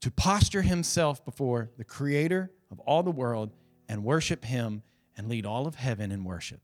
to 0.00 0.10
posture 0.10 0.62
himself 0.62 1.24
before 1.24 1.70
the 1.76 1.84
creator 1.84 2.50
of 2.70 2.78
all 2.80 3.02
the 3.02 3.10
world 3.10 3.50
and 3.88 4.04
worship 4.04 4.44
him 4.44 4.82
and 5.16 5.28
lead 5.28 5.44
all 5.44 5.66
of 5.66 5.74
heaven 5.74 6.12
in 6.12 6.24
worship. 6.24 6.60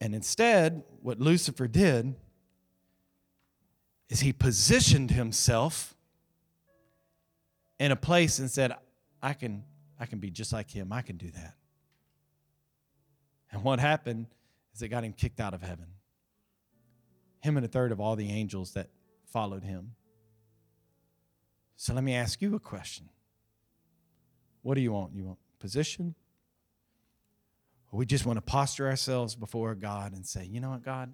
And 0.00 0.14
instead, 0.14 0.82
what 1.00 1.20
Lucifer 1.20 1.68
did 1.68 2.14
is 4.08 4.20
he 4.20 4.32
positioned 4.32 5.10
himself 5.10 5.94
in 7.78 7.92
a 7.92 7.96
place 7.96 8.38
and 8.38 8.50
said, 8.50 8.72
I 9.22 9.32
can, 9.32 9.64
I 9.98 10.06
can 10.06 10.18
be 10.18 10.30
just 10.30 10.52
like 10.52 10.70
him. 10.70 10.92
I 10.92 11.02
can 11.02 11.16
do 11.16 11.30
that. 11.30 11.54
And 13.50 13.62
what 13.62 13.80
happened 13.80 14.26
is 14.74 14.82
it 14.82 14.88
got 14.88 15.04
him 15.04 15.12
kicked 15.12 15.40
out 15.40 15.54
of 15.54 15.62
heaven 15.62 15.86
him 17.46 17.56
and 17.56 17.64
a 17.64 17.68
third 17.68 17.92
of 17.92 18.00
all 18.00 18.16
the 18.16 18.30
angels 18.30 18.72
that 18.72 18.90
followed 19.24 19.62
him. 19.62 19.92
So 21.76 21.92
let 21.94 22.02
me 22.02 22.14
ask 22.14 22.40
you 22.40 22.54
a 22.54 22.60
question. 22.60 23.08
What 24.62 24.74
do 24.74 24.80
you 24.80 24.92
want? 24.92 25.14
You 25.14 25.24
want 25.24 25.38
position? 25.60 26.14
Or 27.92 27.98
we 27.98 28.06
just 28.06 28.26
want 28.26 28.38
to 28.38 28.42
posture 28.42 28.88
ourselves 28.88 29.34
before 29.36 29.74
God 29.74 30.12
and 30.12 30.26
say, 30.26 30.44
you 30.44 30.60
know 30.60 30.70
what, 30.70 30.84
God? 30.84 31.12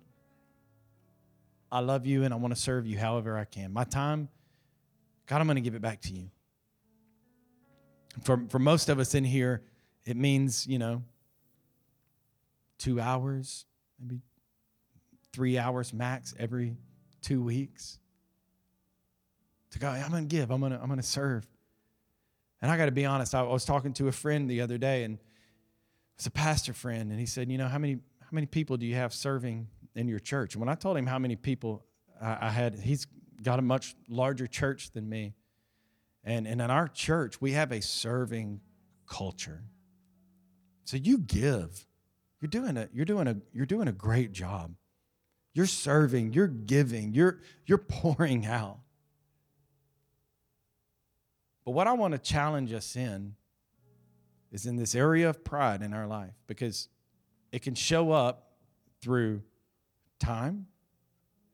I 1.71 1.81
love 1.81 2.07
you 2.07 2.25
and 2.25 2.33
I 2.33 2.37
want 2.37 2.55
to 2.55 2.61
serve 2.61 2.87
you 2.87 2.99
however 2.99 3.37
I 3.37 3.45
can. 3.45 3.73
My 3.73 3.85
time, 3.85 4.29
God, 5.27 5.41
I'm 5.41 5.47
going 5.47 5.57
to 5.57 5.63
give 5.63 5.75
it 5.75 5.83
back 5.83 6.01
to 6.03 6.13
you. 6.13 6.31
For, 8.23 8.45
for 8.49 8.59
most 8.59 8.89
of 8.89 8.99
us 8.99 9.15
in 9.15 9.25
here, 9.25 9.63
it 10.05 10.17
means, 10.17 10.67
you 10.67 10.79
know, 10.79 11.03
two 12.79 13.01
hours, 13.01 13.65
maybe 13.99 14.21
three 15.33 15.57
hours 15.57 15.95
max 15.95 16.35
every 16.39 16.77
two 17.23 17.43
weeks. 17.43 17.99
To 19.73 19.79
go, 19.79 19.89
I'm 19.89 20.11
going 20.11 20.29
to 20.29 20.35
give, 20.35 20.51
I'm 20.51 20.61
going 20.61 20.73
to 20.73 20.81
I'm 20.81 20.87
going 20.87 21.01
to 21.01 21.07
serve. 21.07 21.47
And 22.61 22.71
I 22.71 22.77
got 22.77 22.87
to 22.87 22.93
be 22.93 23.05
honest, 23.05 23.35
I 23.35 23.43
was 23.43 23.65
talking 23.65 23.93
to 23.95 24.09
a 24.09 24.13
friend 24.13 24.49
the 24.49 24.61
other 24.61 24.79
day 24.79 25.05
and 25.05 25.19
it's 26.17 26.27
a 26.27 26.31
pastor 26.31 26.73
friend 26.73 27.11
and 27.11 27.19
he 27.19 27.27
said, 27.27 27.51
"You 27.51 27.59
know, 27.59 27.69
how 27.69 27.79
many 27.79 27.95
how 27.95 28.29
many 28.31 28.47
people 28.47 28.77
do 28.77 28.87
you 28.87 28.95
have 28.95 29.13
serving 29.13 29.67
in 29.95 30.09
your 30.09 30.21
church?" 30.21 30.55
And 30.55 30.61
when 30.61 30.69
I 30.69 30.75
told 30.75 30.97
him 30.97 31.07
how 31.07 31.19
many 31.19 31.37
people 31.37 31.85
I, 32.23 32.39
I 32.43 32.51
had, 32.51 32.79
he's 32.79 33.07
got 33.43 33.59
a 33.59 33.63
much 33.63 33.95
larger 34.09 34.47
church 34.47 34.93
than 34.93 35.09
me. 35.09 35.35
And, 36.25 36.47
and 36.47 36.61
in 36.61 36.71
our 36.71 36.89
church, 36.89 37.41
we 37.41 37.53
have 37.53 37.73
a 37.73 37.83
serving 37.83 38.61
culture. 39.07 39.65
So 40.85 40.97
you 40.97 41.19
give. 41.19 41.87
You're 42.41 42.49
doing 42.49 42.77
a, 42.77 42.89
you're 42.93 43.05
doing 43.05 43.27
a, 43.27 43.37
you're 43.53 43.67
doing 43.67 43.89
a 43.89 43.93
great 43.93 44.33
job. 44.33 44.75
You're 45.55 45.67
serving, 45.67 46.33
you're 46.33 46.47
giving, 46.47 47.13
you're, 47.13 47.41
you're 47.67 47.79
pouring 47.89 48.47
out. 48.47 48.79
But 51.65 51.73
what 51.73 51.87
I 51.87 51.93
want 51.93 52.13
to 52.13 52.19
challenge 52.19 52.73
us 52.73 52.97
in 52.97 53.35
is 54.51 54.67
in 54.67 54.77
this 54.77 54.95
area 54.95 55.29
of 55.29 55.45
pride 55.45 55.83
in 55.83 55.95
our 55.95 56.07
life 56.07 56.35
because 56.47 56.89
it 57.53 57.63
can 57.63 57.75
show 57.75 58.13
up 58.13 58.53
through 59.01 59.43
time, 60.19 60.67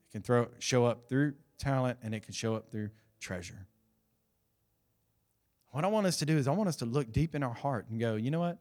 it 0.07 0.11
can 0.11 0.21
throw, 0.21 0.47
show 0.59 0.85
up 0.85 1.07
through 1.07 1.33
talent, 1.57 1.99
and 2.03 2.13
it 2.13 2.23
can 2.23 2.33
show 2.33 2.55
up 2.55 2.69
through 2.69 2.89
treasure. 3.19 3.67
What 5.71 5.83
I 5.83 5.87
want 5.87 6.07
us 6.07 6.17
to 6.17 6.25
do 6.25 6.37
is 6.37 6.47
I 6.47 6.51
want 6.51 6.69
us 6.69 6.77
to 6.77 6.85
look 6.85 7.11
deep 7.11 7.35
in 7.35 7.43
our 7.43 7.53
heart 7.53 7.87
and 7.89 7.99
go, 7.99 8.15
you 8.15 8.31
know 8.31 8.39
what? 8.39 8.57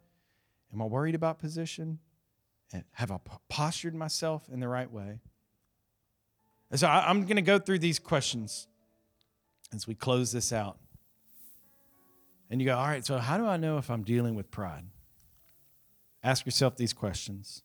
Am 0.73 0.83
I 0.83 0.85
worried 0.85 1.15
about 1.15 1.39
position? 1.39 1.99
Have 2.93 3.11
I 3.11 3.19
postured 3.49 3.95
myself 3.95 4.47
in 4.53 4.61
the 4.61 4.69
right 4.69 4.91
way? 4.93 5.21
And 6.71 6.79
so 6.79 6.87
I'm 6.87 7.23
going 7.23 7.37
to 7.37 7.43
go 7.43 7.59
through 7.59 7.79
these 7.79 7.99
questions 7.99 8.69
as 9.75 9.87
we 9.87 9.95
close 9.95 10.33
this 10.33 10.53
out. 10.53 10.79
And 12.51 12.61
you 12.61 12.67
go, 12.67 12.77
all 12.77 12.87
right, 12.87 13.05
so 13.05 13.19
how 13.19 13.37
do 13.37 13.47
I 13.47 13.57
know 13.57 13.79
if 13.79 13.91
I'm 13.91 14.03
dealing 14.03 14.35
with 14.35 14.51
pride? 14.51 14.85
Ask 16.23 16.47
yourself 16.47 16.77
these 16.77 16.93
questions. 16.93 17.63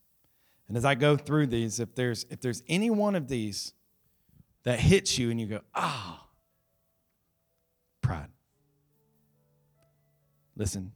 And 0.67 0.77
as 0.77 0.85
I 0.85 0.95
go 0.95 1.17
through 1.17 1.47
these, 1.47 1.79
if 1.79 1.95
there's 1.95 2.25
if 2.29 2.41
there's 2.41 2.63
any 2.67 2.89
one 2.89 3.15
of 3.15 3.27
these 3.27 3.73
that 4.63 4.79
hits 4.79 5.17
you 5.17 5.29
and 5.29 5.39
you 5.39 5.47
go, 5.47 5.59
ah, 5.75 6.21
oh, 6.21 6.27
pride. 8.01 8.29
Listen. 10.55 10.91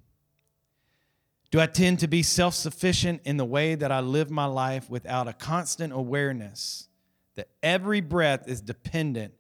Do 1.50 1.62
I 1.62 1.65
tend 1.65 2.00
to 2.00 2.08
be 2.08 2.23
self 2.23 2.54
sufficient 2.54 3.21
in 3.23 3.38
the 3.38 3.45
way 3.45 3.76
that 3.76 3.91
I 3.91 4.02
live 4.02 4.30
my 4.30 4.45
life 4.45 4.89
without 4.89 5.28
a 5.28 5.34
constant 5.34 5.93
awareness 5.93 6.89
that 7.36 7.50
every 7.63 8.02
breath 8.02 8.47
is 8.47 8.62
dependent 8.62 9.34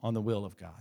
on 0.00 0.14
the 0.14 0.20
will 0.20 0.44
of 0.44 0.56
God? 0.56 0.72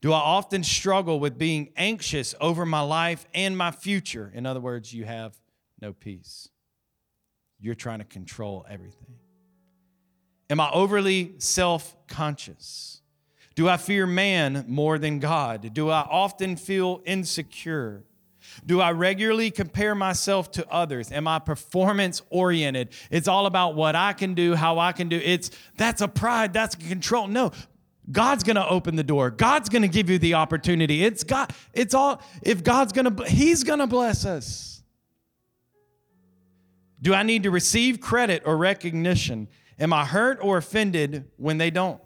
Do 0.00 0.12
I 0.12 0.18
often 0.18 0.62
struggle 0.62 1.18
with 1.18 1.38
being 1.38 1.72
anxious 1.76 2.34
over 2.40 2.64
my 2.64 2.80
life 2.80 3.26
and 3.34 3.56
my 3.56 3.70
future? 3.70 4.30
In 4.34 4.46
other 4.46 4.60
words, 4.60 4.92
you 4.92 5.04
have 5.04 5.38
no 5.80 5.92
peace. 5.92 6.48
You're 7.60 7.74
trying 7.74 7.98
to 7.98 8.04
control 8.04 8.64
everything. 8.68 9.16
Am 10.50 10.60
I 10.60 10.70
overly 10.70 11.34
self 11.38 11.96
conscious? 12.06 13.02
Do 13.54 13.68
I 13.68 13.76
fear 13.76 14.06
man 14.06 14.64
more 14.68 14.98
than 14.98 15.18
God? 15.18 15.74
Do 15.74 15.90
I 15.90 16.02
often 16.02 16.56
feel 16.56 17.02
insecure? 17.04 18.04
Do 18.64 18.80
I 18.80 18.92
regularly 18.92 19.50
compare 19.50 19.94
myself 19.94 20.50
to 20.52 20.68
others? 20.70 21.10
Am 21.12 21.26
I 21.26 21.38
performance 21.38 22.22
oriented? 22.30 22.90
It's 23.10 23.28
all 23.28 23.46
about 23.46 23.74
what 23.74 23.94
I 23.94 24.12
can 24.12 24.34
do, 24.34 24.54
how 24.54 24.78
I 24.78 24.92
can 24.92 25.08
do. 25.08 25.16
It's 25.16 25.50
that's 25.76 26.00
a 26.00 26.08
pride, 26.08 26.52
that's 26.52 26.74
a 26.74 26.78
control. 26.78 27.26
No, 27.26 27.52
God's 28.10 28.42
going 28.42 28.56
to 28.56 28.66
open 28.66 28.96
the 28.96 29.04
door. 29.04 29.30
God's 29.30 29.68
going 29.68 29.82
to 29.82 29.88
give 29.88 30.08
you 30.08 30.18
the 30.18 30.34
opportunity. 30.34 31.04
It's 31.04 31.24
God 31.24 31.52
it's 31.74 31.94
all 31.94 32.22
if 32.42 32.64
God's 32.64 32.92
going 32.92 33.14
to 33.14 33.24
he's 33.24 33.64
going 33.64 33.80
to 33.80 33.86
bless 33.86 34.24
us. 34.24 34.82
Do 37.00 37.14
I 37.14 37.22
need 37.22 37.44
to 37.44 37.50
receive 37.50 38.00
credit 38.00 38.42
or 38.44 38.56
recognition? 38.56 39.48
Am 39.78 39.92
I 39.92 40.04
hurt 40.04 40.38
or 40.42 40.56
offended 40.56 41.30
when 41.36 41.58
they 41.58 41.70
don't? 41.70 42.00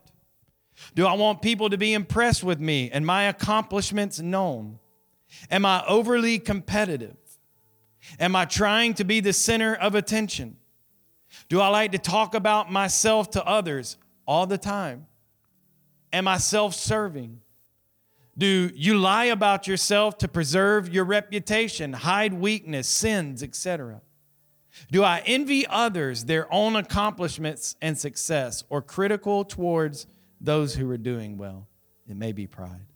Do 0.95 1.07
I 1.07 1.15
want 1.15 1.41
people 1.41 1.71
to 1.71 1.79
be 1.79 1.95
impressed 1.95 2.43
with 2.43 2.61
me 2.61 2.91
and 2.91 3.07
my 3.07 3.25
accomplishments 3.25 4.21
known? 4.21 4.79
Am 5.51 5.65
I 5.65 5.85
overly 5.87 6.39
competitive? 6.39 7.17
Am 8.19 8.37
I 8.37 8.45
trying 8.45 8.95
to 8.95 9.05
be 9.05 9.21
the 9.21 9.33
center 9.33 9.75
of 9.75 9.95
attention? 9.95 10.57
Do 11.49 11.61
I 11.61 11.69
like 11.69 11.93
to 11.93 11.99
talk 11.99 12.35
about 12.35 12.71
myself 12.71 13.31
to 13.31 13.47
others 13.47 13.97
all 14.27 14.47
the 14.47 14.59
time? 14.59 15.07
Am 16.13 16.29
I 16.29 16.39
self 16.39 16.75
serving? 16.75 17.41
Do 18.37 18.71
you 18.75 18.99
lie 18.99 19.27
about 19.27 19.67
yourself 19.67 20.19
to 20.19 20.29
preserve 20.29 20.93
your 20.93 21.05
reputation, 21.05 21.93
hide 21.93 22.33
weakness, 22.33 22.89
sins, 22.89 23.43
etc.? 23.43 24.01
Do 24.91 25.05
I 25.05 25.23
envy 25.27 25.67
others 25.67 26.25
their 26.25 26.53
own 26.53 26.77
accomplishments 26.77 27.77
and 27.83 27.99
success 27.99 28.65
or 28.71 28.81
critical 28.81 29.45
towards 29.45 30.07
those 30.43 30.75
who 30.75 30.91
are 30.91 30.99
doing 30.99 31.39
well. 31.39 31.69
It 32.07 32.17
may 32.17 32.33
be 32.33 32.47
pride. 32.47 32.87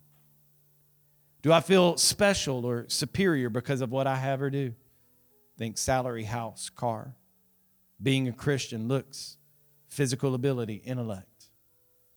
Do 1.43 1.53
I 1.53 1.61
feel 1.61 1.97
special 1.97 2.67
or 2.67 2.87
superior 2.89 3.49
because 3.49 3.81
of 3.81 3.93
what 3.93 4.09
I 4.09 4.17
have 4.17 4.43
or 4.43 4.51
do? 4.51 4.75
Think 5.57 5.79
salary, 5.79 6.25
house, 6.25 6.69
car. 6.69 7.15
Being 8.03 8.29
a 8.29 8.33
Christian, 8.33 8.89
looks, 8.89 9.39
physical 9.89 10.35
ability, 10.35 10.83
intellect. 10.85 11.36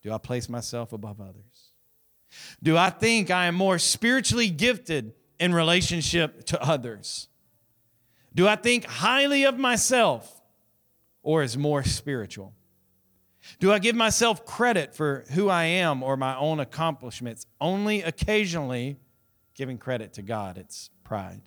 Do 0.02 0.14
I 0.14 0.18
place 0.18 0.48
myself 0.50 0.94
above 0.94 1.20
others? 1.20 1.72
Do 2.62 2.78
I 2.78 2.90
think 2.90 3.32
I 3.32 3.46
am 3.46 3.56
more 3.56 3.80
spiritually 3.80 4.50
gifted 4.50 5.14
in 5.40 5.54
relationship 5.54 6.46
to 6.46 6.62
others? 6.62 7.28
Do 8.34 8.48
I 8.48 8.56
think 8.56 8.86
highly 8.86 9.44
of 9.46 9.58
myself 9.58 10.42
or 11.24 11.44
is 11.44 11.58
more 11.58 11.84
spiritual? 11.84 12.54
Do 13.60 13.72
I 13.72 13.80
give 13.80 13.96
myself 13.96 14.46
credit 14.46 14.94
for 14.94 15.26
who 15.32 15.50
I 15.50 15.64
am 15.64 16.04
or 16.04 16.16
my 16.16 16.38
own 16.38 16.60
accomplishments? 16.60 17.46
Only 17.60 18.02
occasionally 18.02 18.98
giving 19.56 19.78
credit 19.78 20.14
to 20.14 20.22
God. 20.22 20.58
It's 20.58 20.90
pride. 21.04 21.42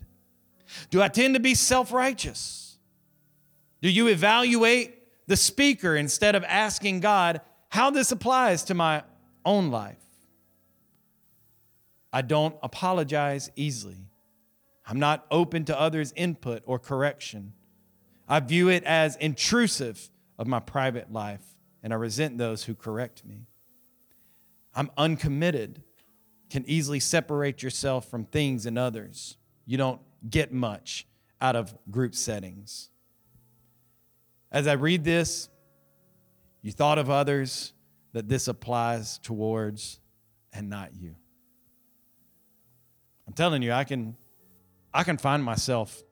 Do 0.91 1.01
I 1.01 1.09
tend 1.09 1.35
to 1.35 1.41
be 1.41 1.55
self 1.55 1.93
righteous? 1.93 2.79
Do 3.81 3.91
you 3.91 4.09
evaluate 4.09 4.99
the 5.27 5.37
speaker 5.37 5.97
instead 5.97 6.35
of 6.35 6.45
asking 6.45 7.01
God 7.01 7.41
how 7.73 7.89
this 7.89 8.13
applies 8.13 8.65
to 8.65 8.75
my 8.75 9.03
own 9.47 9.71
life? 9.71 9.97
I 12.13 12.21
don't 12.21 12.55
apologize 12.63 13.51
easily. 13.57 13.97
I'm 14.87 14.99
not 14.99 15.25
open 15.31 15.65
to 15.65 15.81
others' 15.81 16.13
input 16.15 16.63
or 16.67 16.79
correction. 16.79 17.55
I 18.29 18.41
view 18.41 18.69
it 18.69 18.85
as 18.85 19.17
intrusive 19.17 20.11
of 20.39 20.47
my 20.47 20.61
private 20.61 21.11
life 21.11 21.41
and 21.83 21.95
I 21.95 21.97
resent 21.97 22.37
those 22.37 22.65
who 22.65 22.75
correct 22.75 23.25
me. 23.25 23.47
I'm 24.75 24.91
uncommitted, 24.99 25.83
can 26.51 26.65
easily 26.67 27.01
separate 27.01 27.63
yourself 27.63 28.07
from 28.11 28.27
things 28.27 28.67
and 28.67 28.79
others. 28.79 29.39
You 29.65 29.79
don't 29.79 30.03
get 30.29 30.53
much 30.53 31.07
out 31.41 31.57
of 31.57 31.75
group 31.91 32.15
settings. 32.15 32.91
As 34.51 34.67
I 34.67 34.75
read 34.75 35.05
this, 35.05 35.49
you 36.63 36.71
thought 36.73 36.99
of 36.99 37.11
others 37.11 37.73
that 38.13 38.29
this 38.29 38.49
applies 38.49 39.19
towards 39.19 39.99
and 40.53 40.71
not 40.71 40.95
you. 40.95 41.15
I'm 43.27 43.33
telling 43.33 43.63
you, 43.63 43.73
I 43.73 43.85
can, 43.85 44.17
I 44.93 45.03
can 45.03 45.19
find 45.19 45.43
myself 45.43 46.03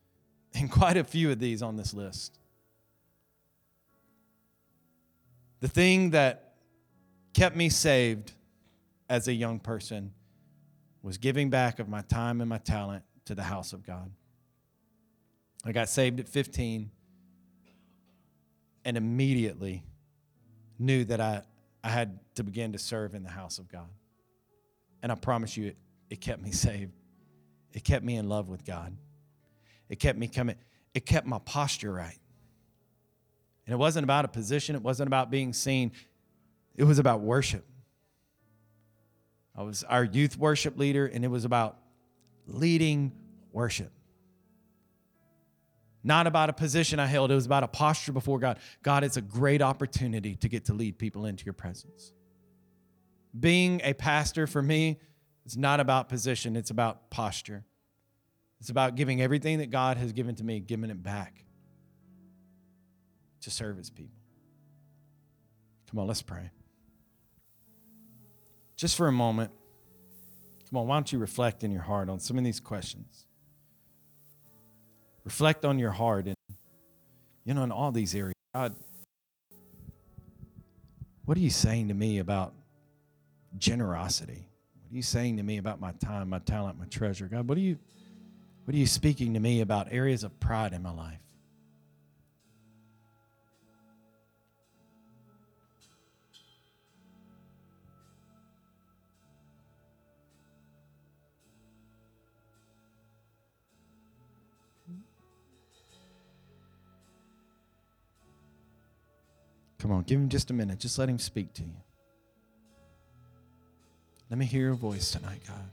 in 0.54 0.68
quite 0.68 0.96
a 0.96 1.04
few 1.04 1.30
of 1.30 1.38
these 1.38 1.62
on 1.62 1.76
this 1.76 1.92
list. 1.92 2.38
The 5.60 5.68
thing 5.68 6.10
that 6.10 6.54
kept 7.34 7.56
me 7.56 7.68
saved 7.68 8.32
as 9.08 9.28
a 9.28 9.32
young 9.32 9.58
person 9.58 10.12
was 11.02 11.18
giving 11.18 11.50
back 11.50 11.78
of 11.78 11.88
my 11.88 12.02
time 12.02 12.40
and 12.40 12.48
my 12.48 12.58
talent 12.58 13.02
to 13.24 13.34
the 13.34 13.42
house 13.42 13.72
of 13.72 13.84
God. 13.84 14.10
I 15.64 15.72
got 15.72 15.88
saved 15.88 16.20
at 16.20 16.28
15 16.28 16.90
and 18.84 18.96
immediately 18.96 19.82
knew 20.78 21.04
that 21.04 21.20
I, 21.20 21.42
I 21.82 21.88
had 21.88 22.18
to 22.36 22.44
begin 22.44 22.72
to 22.72 22.78
serve 22.78 23.14
in 23.14 23.22
the 23.22 23.30
house 23.30 23.58
of 23.58 23.68
God. 23.70 23.88
And 25.02 25.12
I 25.12 25.14
promise 25.14 25.56
you, 25.56 25.68
it, 25.68 25.76
it 26.10 26.20
kept 26.20 26.42
me 26.42 26.50
saved. 26.52 26.92
It 27.72 27.84
kept 27.84 28.04
me 28.04 28.16
in 28.16 28.28
love 28.28 28.48
with 28.48 28.64
God. 28.64 28.96
It 29.88 29.98
kept 29.98 30.18
me 30.18 30.28
coming, 30.28 30.56
it 30.94 31.06
kept 31.06 31.26
my 31.26 31.38
posture 31.38 31.92
right. 31.92 32.18
And 33.66 33.74
it 33.74 33.76
wasn't 33.76 34.04
about 34.04 34.24
a 34.24 34.28
position, 34.28 34.76
it 34.76 34.82
wasn't 34.82 35.06
about 35.06 35.30
being 35.30 35.52
seen, 35.52 35.92
it 36.76 36.84
was 36.84 36.98
about 36.98 37.20
worship. 37.20 37.64
I 39.56 39.62
was 39.62 39.82
our 39.84 40.04
youth 40.04 40.38
worship 40.38 40.78
leader, 40.78 41.06
and 41.06 41.24
it 41.24 41.28
was 41.28 41.44
about 41.44 41.78
leading 42.46 43.12
worship. 43.52 43.90
Not 46.08 46.26
about 46.26 46.48
a 46.48 46.54
position 46.54 46.98
I 46.98 47.04
held, 47.04 47.30
it 47.30 47.34
was 47.34 47.44
about 47.44 47.64
a 47.64 47.68
posture 47.68 48.12
before 48.12 48.38
God. 48.38 48.58
God, 48.82 49.04
it's 49.04 49.18
a 49.18 49.20
great 49.20 49.60
opportunity 49.60 50.36
to 50.36 50.48
get 50.48 50.64
to 50.64 50.72
lead 50.72 50.96
people 50.96 51.26
into 51.26 51.44
your 51.44 51.52
presence. 51.52 52.14
being 53.38 53.82
a 53.84 53.92
pastor 53.92 54.46
for 54.46 54.62
me 54.62 54.98
is 55.44 55.54
not 55.58 55.80
about 55.80 56.08
position, 56.08 56.56
it's 56.56 56.70
about 56.70 57.10
posture. 57.10 57.66
It's 58.58 58.70
about 58.70 58.96
giving 58.96 59.20
everything 59.20 59.58
that 59.58 59.70
God 59.70 59.98
has 59.98 60.14
given 60.14 60.34
to 60.36 60.44
me, 60.44 60.60
giving 60.60 60.88
it 60.88 61.02
back 61.02 61.44
to 63.42 63.50
serve 63.50 63.76
his 63.76 63.90
people. 63.90 64.18
Come 65.90 66.00
on, 66.00 66.06
let's 66.06 66.22
pray. 66.22 66.50
Just 68.76 68.96
for 68.96 69.08
a 69.08 69.12
moment, 69.12 69.50
come 70.70 70.78
on, 70.78 70.86
why 70.86 70.96
don't 70.96 71.12
you 71.12 71.18
reflect 71.18 71.64
in 71.64 71.70
your 71.70 71.82
heart 71.82 72.08
on 72.08 72.18
some 72.18 72.38
of 72.38 72.44
these 72.44 72.60
questions? 72.60 73.27
Reflect 75.28 75.66
on 75.66 75.78
your 75.78 75.90
heart 75.90 76.24
and, 76.24 76.34
you 77.44 77.52
know, 77.52 77.62
in 77.62 77.70
all 77.70 77.92
these 77.92 78.14
areas. 78.14 78.32
God, 78.54 78.74
what 81.26 81.36
are 81.36 81.40
you 81.40 81.50
saying 81.50 81.88
to 81.88 81.94
me 81.94 82.16
about 82.16 82.54
generosity? 83.58 84.48
What 84.80 84.94
are 84.94 84.96
you 84.96 85.02
saying 85.02 85.36
to 85.36 85.42
me 85.42 85.58
about 85.58 85.80
my 85.80 85.92
time, 85.92 86.30
my 86.30 86.38
talent, 86.38 86.78
my 86.78 86.86
treasure? 86.86 87.26
God, 87.26 87.46
what 87.46 87.58
are 87.58 87.60
you 87.60 87.76
what 88.64 88.74
are 88.74 88.78
you 88.78 88.86
speaking 88.86 89.34
to 89.34 89.40
me 89.40 89.60
about 89.60 89.88
areas 89.90 90.24
of 90.24 90.40
pride 90.40 90.72
in 90.72 90.82
my 90.82 90.92
life? 90.92 91.20
Come 109.78 109.92
on, 109.92 110.02
give 110.02 110.18
him 110.18 110.28
just 110.28 110.50
a 110.50 110.54
minute. 110.54 110.80
Just 110.80 110.98
let 110.98 111.08
him 111.08 111.18
speak 111.18 111.52
to 111.54 111.62
you. 111.62 111.74
Let 114.28 114.38
me 114.38 114.44
hear 114.44 114.62
your 114.62 114.74
voice 114.74 115.12
tonight, 115.12 115.40
God. 115.46 115.70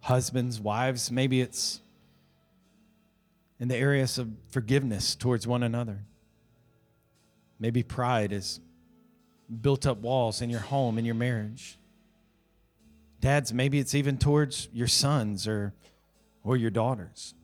Husbands, 0.00 0.60
wives, 0.60 1.10
maybe 1.10 1.40
it's 1.40 1.80
in 3.58 3.68
the 3.68 3.76
areas 3.76 4.18
of 4.18 4.28
forgiveness 4.48 5.14
towards 5.14 5.46
one 5.46 5.62
another. 5.62 5.98
Maybe 7.58 7.82
pride 7.82 8.32
has 8.32 8.60
built 9.60 9.86
up 9.86 9.98
walls 9.98 10.40
in 10.42 10.50
your 10.50 10.60
home, 10.60 10.98
in 10.98 11.04
your 11.04 11.14
marriage. 11.14 11.78
Dads, 13.20 13.52
maybe 13.52 13.78
it's 13.78 13.94
even 13.94 14.16
towards 14.16 14.68
your 14.72 14.86
sons 14.86 15.46
or, 15.46 15.74
or 16.42 16.56
your 16.56 16.70
daughters. 16.70 17.34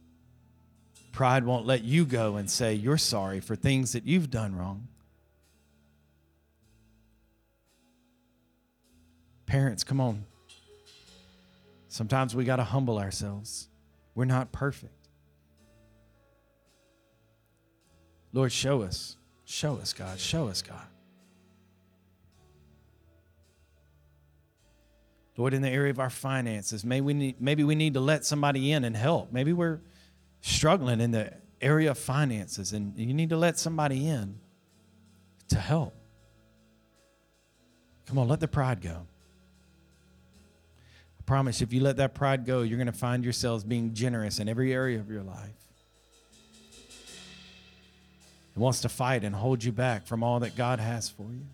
Pride 1.13 1.45
won't 1.45 1.67
let 1.67 1.83
you 1.83 2.05
go 2.05 2.37
and 2.37 2.51
say 2.51 2.75
you're 2.75 2.99
sorry 2.99 3.41
for 3.41 3.57
things 3.57 3.93
that 3.93 4.05
you've 4.05 4.31
done 4.31 4.55
wrong. 4.55 4.89
Parents, 9.47 9.85
come 9.85 10.01
on. 10.01 10.25
Sometimes 11.89 12.35
we 12.35 12.45
got 12.45 12.57
to 12.57 12.65
humble 12.65 12.99
ourselves. 12.99 13.69
We're 14.15 14.25
not 14.27 14.53
perfect. 14.53 15.09
Lord, 18.33 18.53
show 18.53 18.83
us. 18.83 19.17
Show 19.47 19.77
us, 19.77 19.93
God. 19.93 20.19
Show 20.19 20.49
us, 20.49 20.61
God. 20.61 20.85
Lord, 25.37 25.53
in 25.53 25.63
the 25.63 25.69
area 25.69 25.91
of 25.91 26.01
our 26.01 26.11
finances, 26.11 26.85
maybe 26.85 27.03
we 27.03 27.15
need, 27.15 27.41
maybe 27.41 27.63
we 27.63 27.75
need 27.75 27.95
to 27.95 28.01
let 28.01 28.25
somebody 28.25 28.73
in 28.73 28.85
and 28.85 28.97
help. 28.97 29.33
Maybe 29.33 29.53
we're 29.53 29.81
struggling 30.41 31.01
in 31.01 31.11
the 31.11 31.33
area 31.61 31.91
of 31.91 31.99
finances 31.99 32.73
and 32.73 32.97
you 32.97 33.13
need 33.13 33.31
to 33.31 33.37
let 33.37 33.59
somebody 33.59 34.09
in 34.09 34.39
to 35.49 35.57
help. 35.57 35.95
Come 38.07 38.19
on, 38.19 38.29
let 38.29 38.41
the 38.41 38.49
pride 38.49 38.81
go. 38.81 39.07
I 41.19 41.23
promise 41.27 41.61
if 41.61 41.73
you 41.73 41.81
let 41.81 41.97
that 41.97 42.15
pride 42.15 42.47
go, 42.47 42.63
you're 42.63 42.79
going 42.79 42.87
to 42.87 42.93
find 42.93 43.25
yourselves 43.25 43.65
being 43.65 43.95
generous 43.95 44.39
in 44.39 44.49
every 44.49 44.73
area 44.73 44.99
of 45.01 45.11
your 45.11 45.23
life. 45.23 45.51
It 48.55 48.59
wants 48.59 48.81
to 48.83 48.89
fight 48.89 49.23
and 49.23 49.35
hold 49.35 49.63
you 49.65 49.73
back 49.73 50.07
from 50.07 50.23
all 50.23 50.41
that 50.41 50.57
God 50.57 50.79
has 50.79 51.11
for 51.11 51.25
you. 51.25 51.45